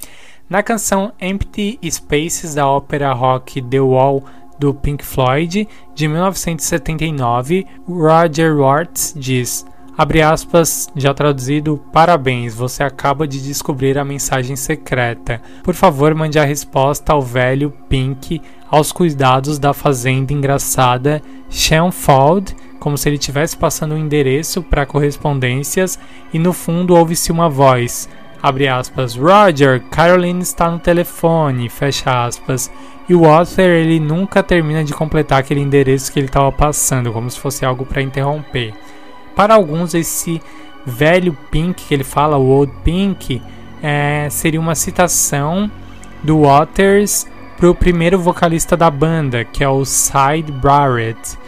Na 0.48 0.62
canção 0.62 1.12
Empty 1.20 1.80
Spaces 1.90 2.54
da 2.54 2.68
ópera 2.68 3.12
rock 3.12 3.60
The 3.60 3.80
Wall 3.80 4.22
do 4.56 4.72
Pink 4.72 5.04
Floyd, 5.04 5.68
de 5.96 6.06
1979, 6.06 7.66
Roger 7.88 8.56
Waters 8.56 9.14
diz: 9.16 9.66
Abre 9.96 10.22
aspas, 10.22 10.88
já 10.96 11.12
traduzido, 11.12 11.78
parabéns, 11.92 12.54
você 12.54 12.82
acaba 12.82 13.28
de 13.28 13.42
descobrir 13.42 13.98
a 13.98 14.04
mensagem 14.04 14.56
secreta. 14.56 15.42
Por 15.62 15.74
favor, 15.74 16.14
mande 16.14 16.38
a 16.38 16.44
resposta 16.44 17.12
ao 17.12 17.20
velho 17.20 17.70
Pink 17.90 18.40
aos 18.70 18.90
cuidados 18.90 19.58
da 19.58 19.74
fazenda 19.74 20.32
engraçada 20.32 21.20
Shenfold, 21.50 22.56
como 22.80 22.96
se 22.96 23.06
ele 23.10 23.16
estivesse 23.16 23.54
passando 23.54 23.94
um 23.94 23.98
endereço 23.98 24.62
para 24.62 24.86
correspondências 24.86 25.98
e 26.32 26.38
no 26.38 26.54
fundo 26.54 26.96
ouve-se 26.96 27.30
uma 27.30 27.50
voz. 27.50 28.08
Abre 28.42 28.66
aspas, 28.68 29.14
Roger, 29.14 29.80
Caroline 29.90 30.42
está 30.42 30.70
no 30.70 30.78
telefone, 30.78 31.68
fecha 31.68 32.24
aspas. 32.24 32.70
E 33.08 33.14
o 33.14 33.26
author 33.26 33.68
ele 33.68 34.00
nunca 34.00 34.42
termina 34.42 34.82
de 34.82 34.94
completar 34.94 35.38
aquele 35.38 35.60
endereço 35.60 36.10
que 36.10 36.18
ele 36.18 36.26
estava 36.26 36.50
passando, 36.50 37.12
como 37.12 37.30
se 37.30 37.38
fosse 37.38 37.64
algo 37.64 37.84
para 37.84 38.02
interromper. 38.02 38.72
Para 39.34 39.54
alguns, 39.54 39.94
esse 39.94 40.40
velho 40.84 41.36
Pink 41.50 41.84
que 41.84 41.94
ele 41.94 42.04
fala, 42.04 42.36
o 42.36 42.48
Old 42.48 42.72
Pink, 42.84 43.40
é, 43.82 44.28
seria 44.30 44.60
uma 44.60 44.74
citação 44.74 45.70
do 46.22 46.42
Waters 46.42 47.26
para 47.56 47.70
o 47.70 47.74
primeiro 47.74 48.18
vocalista 48.18 48.76
da 48.76 48.90
banda, 48.90 49.44
que 49.44 49.62
é 49.62 49.68
o 49.68 49.84
Sid 49.84 50.50
Barrett 50.52 51.38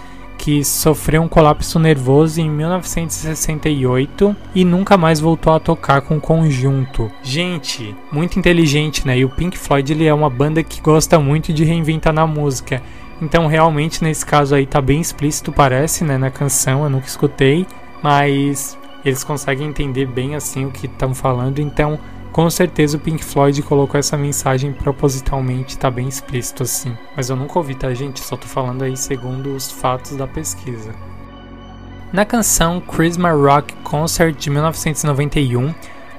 que 0.45 0.63
sofreu 0.63 1.23
um 1.23 1.29
colapso 1.29 1.79
nervoso 1.79 2.39
em 2.39 2.51
1968 2.51 4.37
e 4.55 4.63
nunca 4.63 4.95
mais 4.95 5.19
voltou 5.19 5.55
a 5.55 5.59
tocar 5.59 6.03
com 6.03 6.19
o 6.19 6.21
conjunto. 6.21 7.11
Gente, 7.23 7.97
muito 8.13 8.39
inteligente, 8.39 9.07
né? 9.07 9.17
E 9.19 9.25
o 9.25 9.31
Pink 9.31 9.57
Floyd 9.57 9.91
ele 9.91 10.05
é 10.05 10.13
uma 10.13 10.29
banda 10.29 10.63
que 10.63 10.83
gosta 10.83 11.19
muito 11.19 11.51
de 11.51 11.65
reinventar 11.65 12.13
na 12.13 12.27
música. 12.27 12.83
Então, 13.21 13.47
realmente, 13.47 14.03
nesse 14.03 14.25
caso 14.25 14.55
aí 14.55 14.67
tá 14.67 14.81
bem 14.81 15.01
explícito, 15.01 15.53
parece, 15.53 16.05
né, 16.05 16.19
na 16.19 16.31
canção, 16.31 16.85
eu 16.85 16.91
nunca 16.91 17.07
escutei, 17.07 17.67
mas 18.03 18.77
eles 19.05 19.23
conseguem 19.23 19.69
entender 19.69 20.07
bem 20.07 20.35
assim 20.35 20.65
o 20.65 20.71
que 20.71 20.87
estão 20.87 21.15
falando, 21.15 21.59
então 21.61 21.99
com 22.33 22.51
certeza 22.51 22.97
o 22.97 23.01
Pink 23.01 23.25
Floyd 23.25 23.63
colocou 23.63 23.97
essa 23.97 24.17
mensagem 24.17 24.73
propositalmente, 24.73 25.79
tá 25.79 25.89
bem 25.89 26.09
explícito 26.09 26.65
assim. 26.65 26.97
Mas 27.17 27.31
eu 27.31 27.37
nunca 27.37 27.59
ouvi, 27.59 27.77
tá, 27.77 27.95
gente? 27.95 28.19
Só 28.19 28.37
tô 28.37 28.49
falando 28.49 28.83
aí 28.83 28.97
segundo 28.97 29.55
os 29.55 29.71
fatos 29.71 30.17
da 30.17 30.27
pesquisa. 30.27 30.93
Na 32.13 32.25
canção 32.25 32.81
Christmas 32.81 33.41
Rock 33.41 33.75
Concert 33.85 34.35
de 34.37 34.51
1991, 34.51 35.73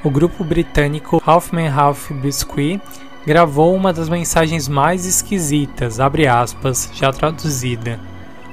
o 0.06 0.10
grupo 0.10 0.44
britânico 0.44 1.22
Halfman 1.26 1.70
Half 1.70 2.12
Biscuit 2.12 2.82
gravou 3.26 3.76
uma 3.76 3.92
das 3.92 4.08
mensagens 4.08 4.68
mais 4.68 5.06
esquisitas, 5.06 6.00
aspas, 6.00 6.90
já 6.94 7.12
traduzida. 7.12 8.00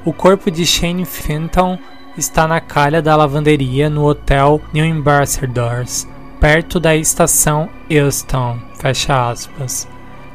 O 0.05 0.13
corpo 0.13 0.51
de 0.51 0.67
Shane 0.67 1.05
Fenton 1.05 1.79
está 2.17 2.47
na 2.47 2.61
calha 2.61 3.01
da 3.01 3.15
lavanderia 3.17 3.89
no 3.89 4.05
hotel 4.05 4.61
New 4.73 4.85
Ambassadors, 4.85 6.09
perto 6.41 6.81
da 6.81 6.97
estação 6.97 7.69
Euston, 7.89 8.59
fecha 8.79 9.31
aspas. 9.31 9.89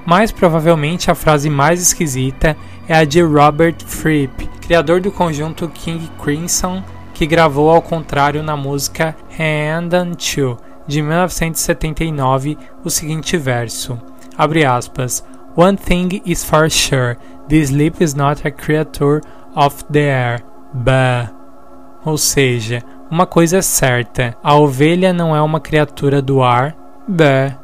Mais 0.06 0.32
provavelmente 0.32 1.12
a 1.12 1.16
frase 1.16 1.50
mais 1.50 1.82
esquisita 1.82 2.56
é 2.88 2.96
a 2.96 3.04
de 3.04 3.22
Robert 3.22 3.76
Fripp, 3.86 4.48
criador 4.62 5.02
do 5.02 5.12
conjunto 5.12 5.68
King 5.68 6.10
Crimson, 6.24 6.82
que 7.14 7.26
gravou 7.26 7.70
ao 7.70 7.82
contrário 7.82 8.42
na 8.42 8.56
música 8.56 9.16
Hand 9.38 9.94
and 9.94 10.12
Two, 10.14 10.58
de 10.88 11.02
1979, 11.02 12.58
o 12.86 12.90
seguinte 12.90 13.36
verso, 13.38 14.00
abre 14.38 14.66
aspas, 14.66 15.24
One 15.56 15.76
thing 15.76 16.22
is 16.24 16.44
for 16.44 16.70
sure, 16.70 17.18
this 17.50 17.70
sleep 17.70 18.00
is 18.00 18.14
not 18.14 18.48
a 18.48 18.52
creature 18.52 19.22
of 19.56 19.84
the 19.92 20.02
air, 20.02 20.44
bah. 20.72 21.32
Ou 22.06 22.18
seja, 22.18 22.84
uma 23.10 23.26
coisa 23.26 23.58
é 23.58 23.62
certa: 23.62 24.38
a 24.44 24.56
ovelha 24.56 25.12
não 25.12 25.36
é 25.36 25.42
uma 25.42 25.60
criatura 25.60 26.22
do 26.22 26.44
ar. 26.44 26.76
Bé. 27.08 27.58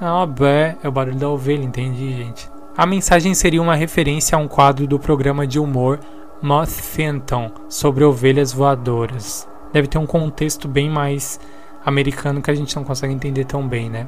Ah, 0.00 0.24
bé 0.24 0.76
é 0.82 0.88
o 0.88 0.92
barulho 0.92 1.18
da 1.18 1.28
ovelha, 1.28 1.64
entendi, 1.64 2.16
gente. 2.16 2.48
A 2.76 2.86
mensagem 2.86 3.34
seria 3.34 3.60
uma 3.60 3.74
referência 3.74 4.36
a 4.36 4.38
um 4.38 4.48
quadro 4.48 4.86
do 4.86 4.98
programa 4.98 5.46
de 5.46 5.58
humor 5.58 5.98
Moth 6.40 6.70
Phantom 6.70 7.50
sobre 7.68 8.04
ovelhas 8.04 8.52
voadoras. 8.52 9.46
Deve 9.72 9.88
ter 9.88 9.98
um 9.98 10.06
contexto 10.06 10.66
bem 10.66 10.88
mais 10.88 11.38
americano 11.84 12.40
que 12.40 12.50
a 12.50 12.54
gente 12.54 12.74
não 12.76 12.84
consegue 12.84 13.12
entender 13.12 13.44
tão 13.44 13.66
bem, 13.66 13.90
né? 13.90 14.06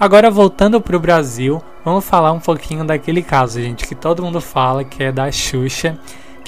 Agora 0.00 0.30
voltando 0.30 0.80
para 0.80 0.96
o 0.96 1.00
Brasil, 1.00 1.60
vamos 1.84 2.04
falar 2.04 2.30
um 2.30 2.38
pouquinho 2.38 2.84
daquele 2.84 3.20
caso, 3.20 3.60
gente, 3.60 3.84
que 3.84 3.96
todo 3.96 4.22
mundo 4.22 4.40
fala 4.40 4.84
que 4.84 5.02
é 5.02 5.10
da 5.10 5.28
Xuxa 5.32 5.98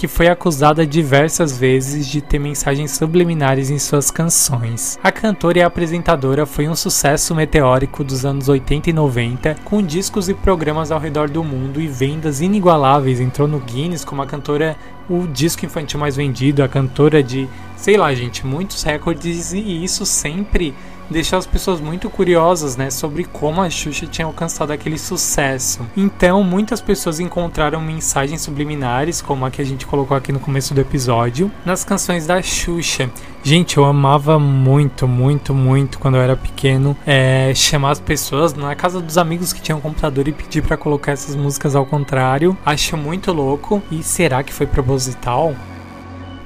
que 0.00 0.08
foi 0.08 0.28
acusada 0.28 0.86
diversas 0.86 1.58
vezes 1.58 2.08
de 2.08 2.22
ter 2.22 2.38
mensagens 2.38 2.92
subliminares 2.92 3.68
em 3.68 3.78
suas 3.78 4.10
canções. 4.10 4.98
A 5.04 5.12
cantora 5.12 5.58
e 5.58 5.62
apresentadora 5.62 6.46
foi 6.46 6.66
um 6.70 6.74
sucesso 6.74 7.34
meteórico 7.34 8.02
dos 8.02 8.24
anos 8.24 8.48
80 8.48 8.88
e 8.88 8.92
90, 8.94 9.56
com 9.62 9.82
discos 9.82 10.30
e 10.30 10.32
programas 10.32 10.90
ao 10.90 10.98
redor 10.98 11.28
do 11.28 11.44
mundo 11.44 11.82
e 11.82 11.86
vendas 11.86 12.40
inigualáveis. 12.40 13.20
Entrou 13.20 13.46
no 13.46 13.60
Guinness 13.60 14.02
como 14.02 14.22
a 14.22 14.26
cantora, 14.26 14.74
o 15.06 15.26
disco 15.26 15.66
infantil 15.66 16.00
mais 16.00 16.16
vendido, 16.16 16.62
a 16.62 16.68
cantora 16.68 17.22
de, 17.22 17.46
sei 17.76 17.98
lá, 17.98 18.14
gente, 18.14 18.46
muitos 18.46 18.82
recordes 18.82 19.52
e 19.52 19.84
isso 19.84 20.06
sempre 20.06 20.74
deixou 21.10 21.38
as 21.38 21.46
pessoas 21.46 21.80
muito 21.80 22.08
curiosas, 22.08 22.76
né, 22.76 22.90
sobre 22.90 23.24
como 23.24 23.60
a 23.60 23.68
Xuxa 23.68 24.06
tinha 24.06 24.26
alcançado 24.26 24.72
aquele 24.72 24.98
sucesso. 24.98 25.86
Então, 25.96 26.42
muitas 26.42 26.80
pessoas 26.80 27.20
encontraram 27.20 27.80
mensagens 27.80 28.40
subliminares, 28.40 29.20
como 29.20 29.44
a 29.44 29.50
que 29.50 29.60
a 29.60 29.64
gente 29.64 29.86
colocou 29.86 30.16
aqui 30.16 30.32
no 30.32 30.40
começo 30.40 30.72
do 30.74 30.80
episódio, 30.80 31.50
nas 31.64 31.84
canções 31.84 32.26
da 32.26 32.40
Xuxa. 32.40 33.10
Gente, 33.42 33.78
eu 33.78 33.84
amava 33.84 34.38
muito, 34.38 35.08
muito, 35.08 35.54
muito 35.54 35.98
quando 35.98 36.16
eu 36.16 36.20
era 36.20 36.36
pequeno 36.36 36.94
é, 37.06 37.52
chamar 37.54 37.92
as 37.92 38.00
pessoas 38.00 38.52
na 38.52 38.74
casa 38.74 39.00
dos 39.00 39.16
amigos 39.16 39.52
que 39.52 39.62
tinham 39.62 39.80
computador 39.80 40.28
e 40.28 40.32
pedir 40.32 40.62
para 40.62 40.76
colocar 40.76 41.12
essas 41.12 41.34
músicas 41.34 41.74
ao 41.74 41.86
contrário. 41.86 42.56
Acho 42.66 42.96
muito 42.96 43.32
louco. 43.32 43.82
E 43.90 44.02
será 44.02 44.42
que 44.42 44.52
foi 44.52 44.66
proposital? 44.66 45.54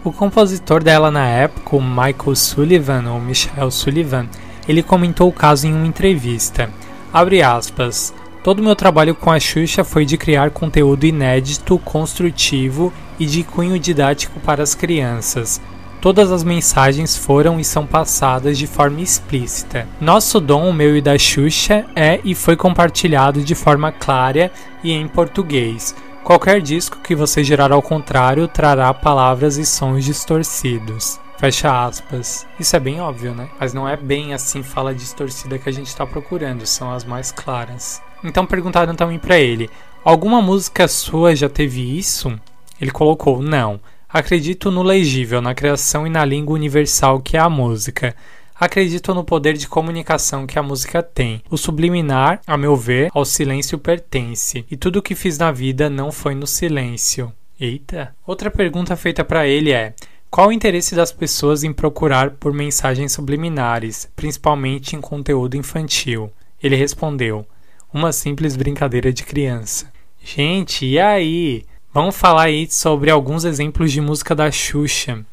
O 0.05 0.13
compositor 0.13 0.85
dela 0.85 1.11
na 1.11 1.27
época, 1.27 1.77
o 1.77 1.83
Michael 1.83 2.37
Sullivan, 2.37 3.11
ou 3.11 3.19
Michelle 3.19 3.73
Sullivan, 3.73 4.29
ele 4.69 4.83
comentou 4.83 5.29
o 5.29 5.33
caso 5.33 5.67
em 5.67 5.75
uma 5.75 5.87
entrevista. 5.87 6.71
Abre 7.13 7.43
aspas. 7.43 8.13
Todo 8.43 8.63
meu 8.63 8.77
trabalho 8.77 9.15
com 9.15 9.31
a 9.31 9.41
Xuxa 9.41 9.83
foi 9.85 10.05
de 10.05 10.19
criar 10.19 10.51
conteúdo 10.51 11.05
inédito, 11.05 11.79
construtivo 11.79 12.93
e 13.19 13.25
de 13.25 13.43
cunho 13.43 13.79
didático 13.79 14.39
para 14.41 14.63
as 14.63 14.75
crianças. 14.75 15.61
Todas 16.01 16.31
as 16.31 16.45
mensagens 16.45 17.17
foram 17.17 17.59
e 17.59 17.65
são 17.65 17.87
passadas 17.87 18.59
de 18.59 18.67
forma 18.67 19.01
explícita. 19.01 19.89
Nosso 19.99 20.39
dom, 20.39 20.69
o 20.69 20.75
meu 20.75 20.95
e 20.95 21.01
da 21.01 21.17
Xuxa, 21.17 21.87
é 21.97 22.21
e 22.23 22.35
foi 22.35 22.57
compartilhado 22.57 23.43
de 23.43 23.55
forma 23.55 23.91
clara 23.91 24.53
e 24.83 24.93
em 24.93 25.09
português. 25.09 25.95
Qualquer 26.23 26.61
disco 26.61 26.99
que 27.03 27.15
você 27.15 27.43
gerar 27.43 27.73
ao 27.73 27.81
contrário 27.81 28.47
trará 28.47 28.93
palavras 28.93 29.57
e 29.57 29.65
sons 29.65 30.05
distorcidos. 30.05 31.24
Fecha 31.39 31.87
aspas. 31.87 32.47
Isso 32.59 32.75
é 32.77 32.81
bem 32.81 33.01
óbvio, 33.01 33.35
né? 33.35 33.49
Mas 33.59 33.75
não 33.75 33.89
é 33.89 33.97
bem 33.97 34.33
assim 34.33 34.63
fala 34.63 34.95
distorcida 34.95 35.59
que 35.59 35.69
a 35.69 35.73
gente 35.73 35.89
está 35.89 36.07
procurando, 36.07 36.67
são 36.67 36.93
as 36.93 37.05
mais 37.05 37.33
claras. 37.33 38.01
Então 38.23 38.47
perguntaram 38.47 38.95
também 38.95 39.19
para 39.19 39.39
ele: 39.39 39.69
alguma 40.05 40.41
música 40.41 40.89
sua 40.89 41.35
já 41.35 41.49
teve 41.49 41.99
isso? 41.99 42.39
Ele 42.81 42.91
colocou: 42.91 43.43
não. 43.43 43.81
Acredito 44.09 44.71
no 44.71 44.83
legível, 44.83 45.43
na 45.43 45.55
criação 45.55 46.07
e 46.07 46.11
na 46.11 46.25
língua 46.25 46.55
universal 46.55 47.21
que 47.21 47.37
é 47.37 47.41
a 47.41 47.51
música. 47.51 48.15
Acredito 48.55 49.13
no 49.13 49.25
poder 49.25 49.55
de 49.55 49.67
comunicação 49.67 50.47
que 50.47 50.57
a 50.57 50.63
música 50.63 51.03
tem. 51.03 51.43
O 51.51 51.59
subliminar, 51.59 52.41
a 52.47 52.57
meu 52.57 52.77
ver, 52.77 53.11
ao 53.13 53.25
silêncio 53.25 53.77
pertence, 53.77 54.65
e 54.71 54.77
tudo 54.77 55.01
o 55.01 55.03
que 55.03 55.17
fiz 55.17 55.37
na 55.37 55.51
vida 55.51 55.91
não 55.91 56.13
foi 56.13 56.37
no 56.37 56.47
silêncio. 56.47 57.33
Eita! 57.59 58.15
Outra 58.25 58.53
pergunta 58.53 58.95
feita 58.95 59.25
para 59.25 59.49
ele 59.49 59.73
é: 59.73 59.95
qual 60.35 60.49
o 60.49 60.53
interesse 60.53 60.97
das 60.97 61.13
pessoas 61.13 61.63
em 61.63 61.73
procurar 61.73 62.31
por 62.31 62.53
mensagens 62.53 63.13
subliminares, 63.13 64.11
principalmente 64.17 64.97
em 64.97 65.01
conteúdo 65.01 65.57
infantil? 65.57 66.29
Ele 66.61 66.75
respondeu: 66.75 67.47
uma 67.93 68.11
simples 68.11 68.57
brincadeira 68.57 69.13
de 69.13 69.23
criança. 69.23 69.93
Gente, 70.21 70.87
e 70.87 70.99
aí? 70.99 71.65
Vamos 71.93 72.17
falar 72.17 72.47
aí 72.47 72.69
sobre 72.69 73.13
alguns 73.13 73.45
exemplos 73.45 73.93
de 73.93 74.01
música 74.01 74.35
da 74.35 74.51
Xuxa. 74.51 75.25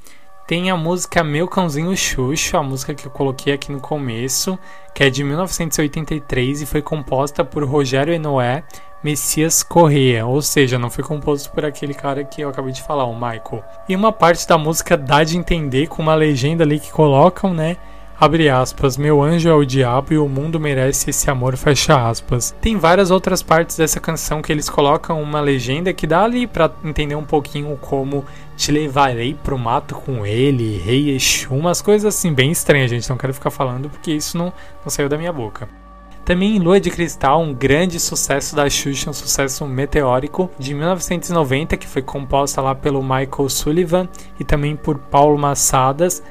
Tem 0.47 0.69
a 0.69 0.77
música 0.77 1.23
Meu 1.23 1.47
Cãozinho 1.47 1.97
Xuxa, 1.97 2.59
a 2.59 2.63
música 2.63 2.93
que 2.93 3.07
eu 3.07 3.11
coloquei 3.11 3.53
aqui 3.53 3.71
no 3.71 3.81
começo, 3.81 4.59
que 4.93 5.03
é 5.03 5.09
de 5.09 5.23
1983 5.23 6.61
e 6.61 6.65
foi 6.67 6.83
composta 6.83 7.43
por 7.43 7.63
Rogério 7.63 8.13
Enoé 8.13 8.63
Messias 9.03 9.63
Correia, 9.63 10.27
ou 10.27 10.41
seja, 10.41 10.77
não 10.77 10.89
foi 10.89 11.03
composto 11.03 11.49
por 11.51 11.65
aquele 11.65 11.93
cara 11.93 12.23
que 12.23 12.41
eu 12.41 12.49
acabei 12.49 12.71
de 12.71 12.83
falar, 12.83 13.05
o 13.05 13.15
Michael. 13.15 13.63
E 13.89 13.95
uma 13.95 14.11
parte 14.11 14.47
da 14.47 14.57
música 14.57 14.95
dá 14.95 15.23
de 15.23 15.37
entender 15.37 15.87
com 15.87 16.03
uma 16.03 16.13
legenda 16.13 16.63
ali 16.63 16.79
que 16.79 16.91
colocam, 16.91 17.53
né? 17.53 17.77
Abre 18.21 18.47
aspas, 18.49 18.97
meu 18.97 19.23
anjo 19.23 19.49
é 19.49 19.53
o 19.55 19.65
diabo 19.65 20.13
e 20.13 20.17
o 20.19 20.29
mundo 20.29 20.59
merece 20.59 21.09
esse 21.09 21.27
amor, 21.31 21.57
fecha 21.57 22.07
aspas. 22.07 22.55
Tem 22.61 22.77
várias 22.77 23.09
outras 23.09 23.41
partes 23.41 23.75
dessa 23.75 23.99
canção 23.99 24.43
que 24.43 24.51
eles 24.51 24.69
colocam 24.69 25.19
uma 25.19 25.41
legenda 25.41 25.91
que 25.91 26.05
dá 26.05 26.23
ali 26.23 26.45
para 26.45 26.69
entender 26.83 27.15
um 27.15 27.25
pouquinho 27.25 27.75
como 27.81 28.23
te 28.55 28.71
levarei 28.71 29.33
pro 29.33 29.57
mato 29.57 29.95
com 29.95 30.23
ele, 30.23 30.77
rei 30.77 31.15
Exu, 31.15 31.51
umas 31.51 31.81
coisas 31.81 32.15
assim 32.15 32.31
bem 32.31 32.51
estranhas, 32.51 32.91
gente. 32.91 33.09
Não 33.09 33.17
quero 33.17 33.33
ficar 33.33 33.49
falando 33.49 33.89
porque 33.89 34.11
isso 34.11 34.37
não, 34.37 34.53
não 34.85 34.91
saiu 34.91 35.09
da 35.09 35.17
minha 35.17 35.33
boca. 35.33 35.80
Também 36.23 36.59
Lua 36.59 36.79
de 36.79 36.91
Cristal, 36.91 37.41
um 37.41 37.53
grande 37.53 37.99
sucesso 37.99 38.55
da 38.55 38.69
Xuxa, 38.69 39.09
um 39.09 39.13
sucesso 39.13 39.65
meteórico 39.65 40.49
de 40.57 40.73
1990, 40.73 41.77
que 41.77 41.87
foi 41.87 42.01
composta 42.01 42.61
lá 42.61 42.75
pelo 42.75 43.01
Michael 43.01 43.49
Sullivan 43.49 44.07
e 44.39 44.43
também 44.43 44.75
por 44.75 44.97
Paulo 44.97 45.37
Massadas 45.37 46.21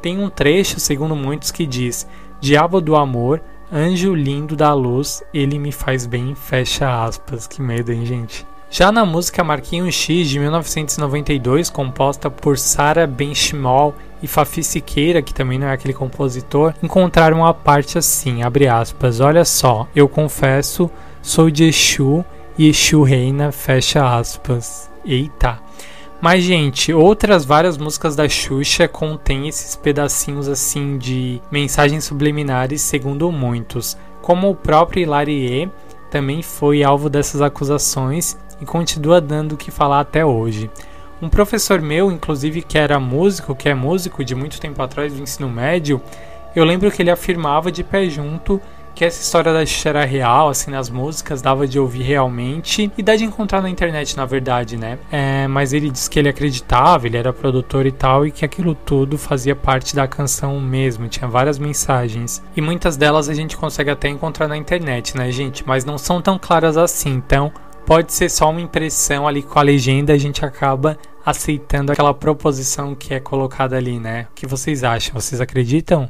tem 0.00 0.18
um 0.18 0.30
trecho, 0.30 0.80
segundo 0.80 1.14
muitos, 1.14 1.50
que 1.50 1.66
diz: 1.66 2.06
Diabo 2.40 2.80
do 2.80 2.96
amor, 2.96 3.42
anjo 3.70 4.14
lindo 4.14 4.56
da 4.56 4.72
luz, 4.72 5.22
ele 5.32 5.58
me 5.58 5.72
faz 5.72 6.06
bem, 6.06 6.34
fecha 6.34 7.04
aspas. 7.04 7.46
Que 7.46 7.60
medo, 7.60 7.92
hein, 7.92 8.06
gente? 8.06 8.46
Já 8.70 8.90
na 8.90 9.04
música 9.04 9.44
Marquinhos 9.44 9.94
X 9.94 10.28
de 10.28 10.38
1992, 10.38 11.68
composta 11.68 12.30
por 12.30 12.56
Sarah 12.56 13.06
Benchimol 13.06 13.94
e 14.22 14.26
Fafi 14.26 14.62
Siqueira, 14.62 15.22
que 15.22 15.34
também 15.34 15.58
não 15.58 15.68
é 15.68 15.72
aquele 15.72 15.94
compositor, 15.94 16.74
encontraram 16.82 17.38
uma 17.38 17.54
parte 17.54 17.98
assim, 17.98 18.42
abre 18.42 18.68
aspas, 18.68 19.20
olha 19.20 19.44
só, 19.44 19.88
eu 19.94 20.08
confesso, 20.08 20.90
sou 21.22 21.50
de 21.50 21.64
Exu 21.64 22.24
e 22.58 22.68
Exu 22.68 23.02
reina, 23.02 23.52
fecha 23.52 24.16
aspas. 24.16 24.90
Eita! 25.04 25.58
Mas, 26.20 26.44
gente, 26.44 26.92
outras 26.92 27.46
várias 27.46 27.78
músicas 27.78 28.14
da 28.14 28.28
Xuxa 28.28 28.86
contêm 28.86 29.48
esses 29.48 29.74
pedacinhos 29.74 30.48
assim 30.48 30.98
de 30.98 31.40
mensagens 31.50 32.04
subliminares, 32.04 32.82
segundo 32.82 33.32
muitos. 33.32 33.96
Como 34.20 34.50
o 34.50 34.54
próprio 34.54 35.02
Hilarie 35.02 35.70
também 36.10 36.42
foi 36.42 36.82
alvo 36.82 37.08
dessas 37.08 37.40
acusações 37.40 38.36
e 38.60 38.66
continua 38.66 39.18
dando 39.18 39.52
o 39.52 39.56
que 39.56 39.70
falar 39.70 40.00
até 40.00 40.22
hoje. 40.22 40.70
Um 41.22 41.28
professor 41.28 41.80
meu, 41.80 42.10
inclusive, 42.10 42.62
que 42.62 42.78
era 42.78 42.98
músico, 42.98 43.54
que 43.54 43.68
é 43.68 43.74
músico 43.74 44.24
de 44.24 44.34
muito 44.34 44.60
tempo 44.60 44.82
atrás 44.82 45.12
do 45.12 45.22
ensino 45.22 45.48
médio, 45.48 46.00
eu 46.54 46.64
lembro 46.64 46.90
que 46.90 47.02
ele 47.02 47.10
afirmava 47.10 47.70
de 47.70 47.84
pé 47.84 48.08
junto 48.08 48.60
que 48.94 49.04
essa 49.04 49.22
história 49.22 49.52
da 49.52 49.64
Xuxa 49.64 49.88
era 49.88 50.04
real, 50.04 50.48
assim, 50.48 50.70
nas 50.70 50.90
músicas, 50.90 51.40
dava 51.40 51.66
de 51.66 51.78
ouvir 51.78 52.02
realmente 52.02 52.90
e 52.98 53.02
dá 53.02 53.16
de 53.16 53.24
encontrar 53.24 53.62
na 53.62 53.70
internet, 53.70 54.16
na 54.16 54.26
verdade, 54.26 54.76
né? 54.76 54.98
É, 55.10 55.46
mas 55.46 55.72
ele 55.72 55.90
disse 55.90 56.10
que 56.10 56.18
ele 56.18 56.28
acreditava, 56.28 57.06
ele 57.06 57.16
era 57.16 57.32
produtor 57.32 57.86
e 57.86 57.92
tal, 57.92 58.26
e 58.26 58.30
que 58.30 58.44
aquilo 58.44 58.74
tudo 58.74 59.16
fazia 59.16 59.54
parte 59.54 59.94
da 59.94 60.06
canção 60.06 60.60
mesmo, 60.60 61.08
tinha 61.08 61.28
várias 61.28 61.58
mensagens. 61.58 62.42
E 62.56 62.60
muitas 62.60 62.96
delas 62.96 63.28
a 63.28 63.34
gente 63.34 63.56
consegue 63.56 63.90
até 63.90 64.08
encontrar 64.08 64.48
na 64.48 64.56
internet, 64.56 65.16
né, 65.16 65.30
gente? 65.30 65.66
Mas 65.66 65.84
não 65.84 65.96
são 65.96 66.20
tão 66.20 66.38
claras 66.38 66.76
assim, 66.76 67.14
então 67.14 67.52
pode 67.86 68.12
ser 68.12 68.28
só 68.28 68.50
uma 68.50 68.60
impressão 68.60 69.26
ali 69.26 69.42
com 69.42 69.58
a 69.58 69.62
legenda, 69.62 70.12
a 70.12 70.18
gente 70.18 70.44
acaba 70.44 70.98
aceitando 71.24 71.92
aquela 71.92 72.14
proposição 72.14 72.94
que 72.94 73.14
é 73.14 73.20
colocada 73.20 73.76
ali, 73.76 73.98
né? 73.98 74.26
O 74.30 74.34
que 74.34 74.46
vocês 74.46 74.84
acham? 74.84 75.14
Vocês 75.14 75.40
acreditam? 75.40 76.08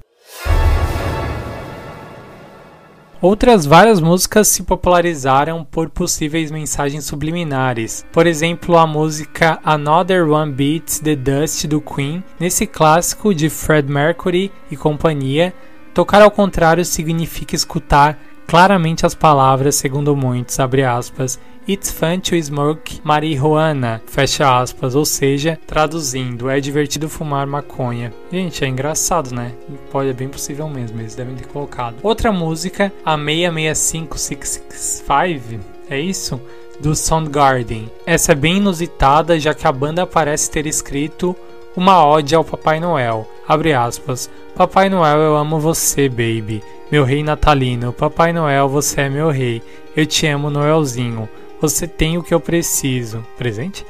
Outras 3.23 3.67
várias 3.67 4.01
músicas 4.01 4.49
se 4.49 4.63
popularizaram 4.63 5.63
por 5.63 5.91
possíveis 5.91 6.51
mensagens 6.51 7.05
subliminares. 7.05 8.03
Por 8.11 8.27
exemplo, 8.27 8.79
a 8.79 8.87
música 8.87 9.59
Another 9.63 10.27
One 10.27 10.51
Beats 10.51 11.01
the 11.01 11.15
Dust 11.15 11.67
do 11.67 11.83
Queen. 11.83 12.25
Nesse 12.39 12.67
clássico 12.67 13.35
de 13.35 13.51
Fred 13.51 13.93
Mercury 13.93 14.51
e 14.71 14.77
companhia, 14.77 15.53
tocar 15.93 16.23
ao 16.23 16.31
contrário 16.31 16.83
significa 16.83 17.55
escutar 17.55 18.19
claramente 18.51 19.07
as 19.07 19.15
palavras, 19.15 19.77
segundo 19.77 20.17
muitos, 20.17 20.59
abre 20.59 20.83
aspas, 20.83 21.39
It's 21.69 21.93
fun 21.93 22.19
to 22.19 22.35
smoke 22.43 23.01
marihuana, 23.05 24.03
fecha 24.07 24.61
aspas, 24.61 24.97
ou 24.97 25.05
seja, 25.05 25.57
traduzindo, 25.69 26.51
é 26.51 26.59
divertido 26.59 27.09
fumar 27.09 27.47
maconha. 27.47 28.13
Gente, 28.33 28.65
é 28.65 28.67
engraçado, 28.67 29.33
né? 29.33 29.53
Pode, 29.93 30.09
é 30.09 30.13
bem 30.13 30.29
possível 30.29 30.69
mesmo, 30.69 31.01
eles 31.01 31.15
devem 31.15 31.37
ter 31.37 31.47
colocado. 31.47 31.99
Outra 32.03 32.33
música, 32.33 32.93
a 33.05 33.17
665665, 33.17 35.65
é 35.89 36.01
isso? 36.01 36.41
Do 36.81 36.97
Soundgarden. 36.97 37.89
Essa 38.05 38.33
é 38.33 38.35
bem 38.35 38.57
inusitada, 38.57 39.39
já 39.39 39.55
que 39.55 39.69
a 39.69 39.73
banda 39.73 40.05
parece 40.05 40.51
ter 40.51 40.67
escrito 40.67 41.37
uma 41.77 42.05
ode 42.05 42.35
ao 42.35 42.43
Papai 42.43 42.81
Noel. 42.81 43.31
Abre 43.47 43.73
aspas. 43.73 44.29
Papai 44.55 44.89
Noel, 44.89 45.19
eu 45.19 45.37
amo 45.37 45.59
você, 45.59 46.09
baby. 46.09 46.63
Meu 46.91 47.05
rei 47.05 47.23
natalino. 47.23 47.93
Papai 47.93 48.33
Noel, 48.33 48.69
você 48.69 49.03
é 49.03 49.09
meu 49.09 49.31
rei. 49.31 49.63
Eu 49.97 50.05
te 50.07 50.27
amo, 50.27 50.51
Noelzinho. 50.51 51.29
Você 51.61 51.87
tem 51.87 52.19
o 52.19 52.23
que 52.23 52.35
eu 52.35 52.41
preciso. 52.41 53.25
Presente? 53.39 53.87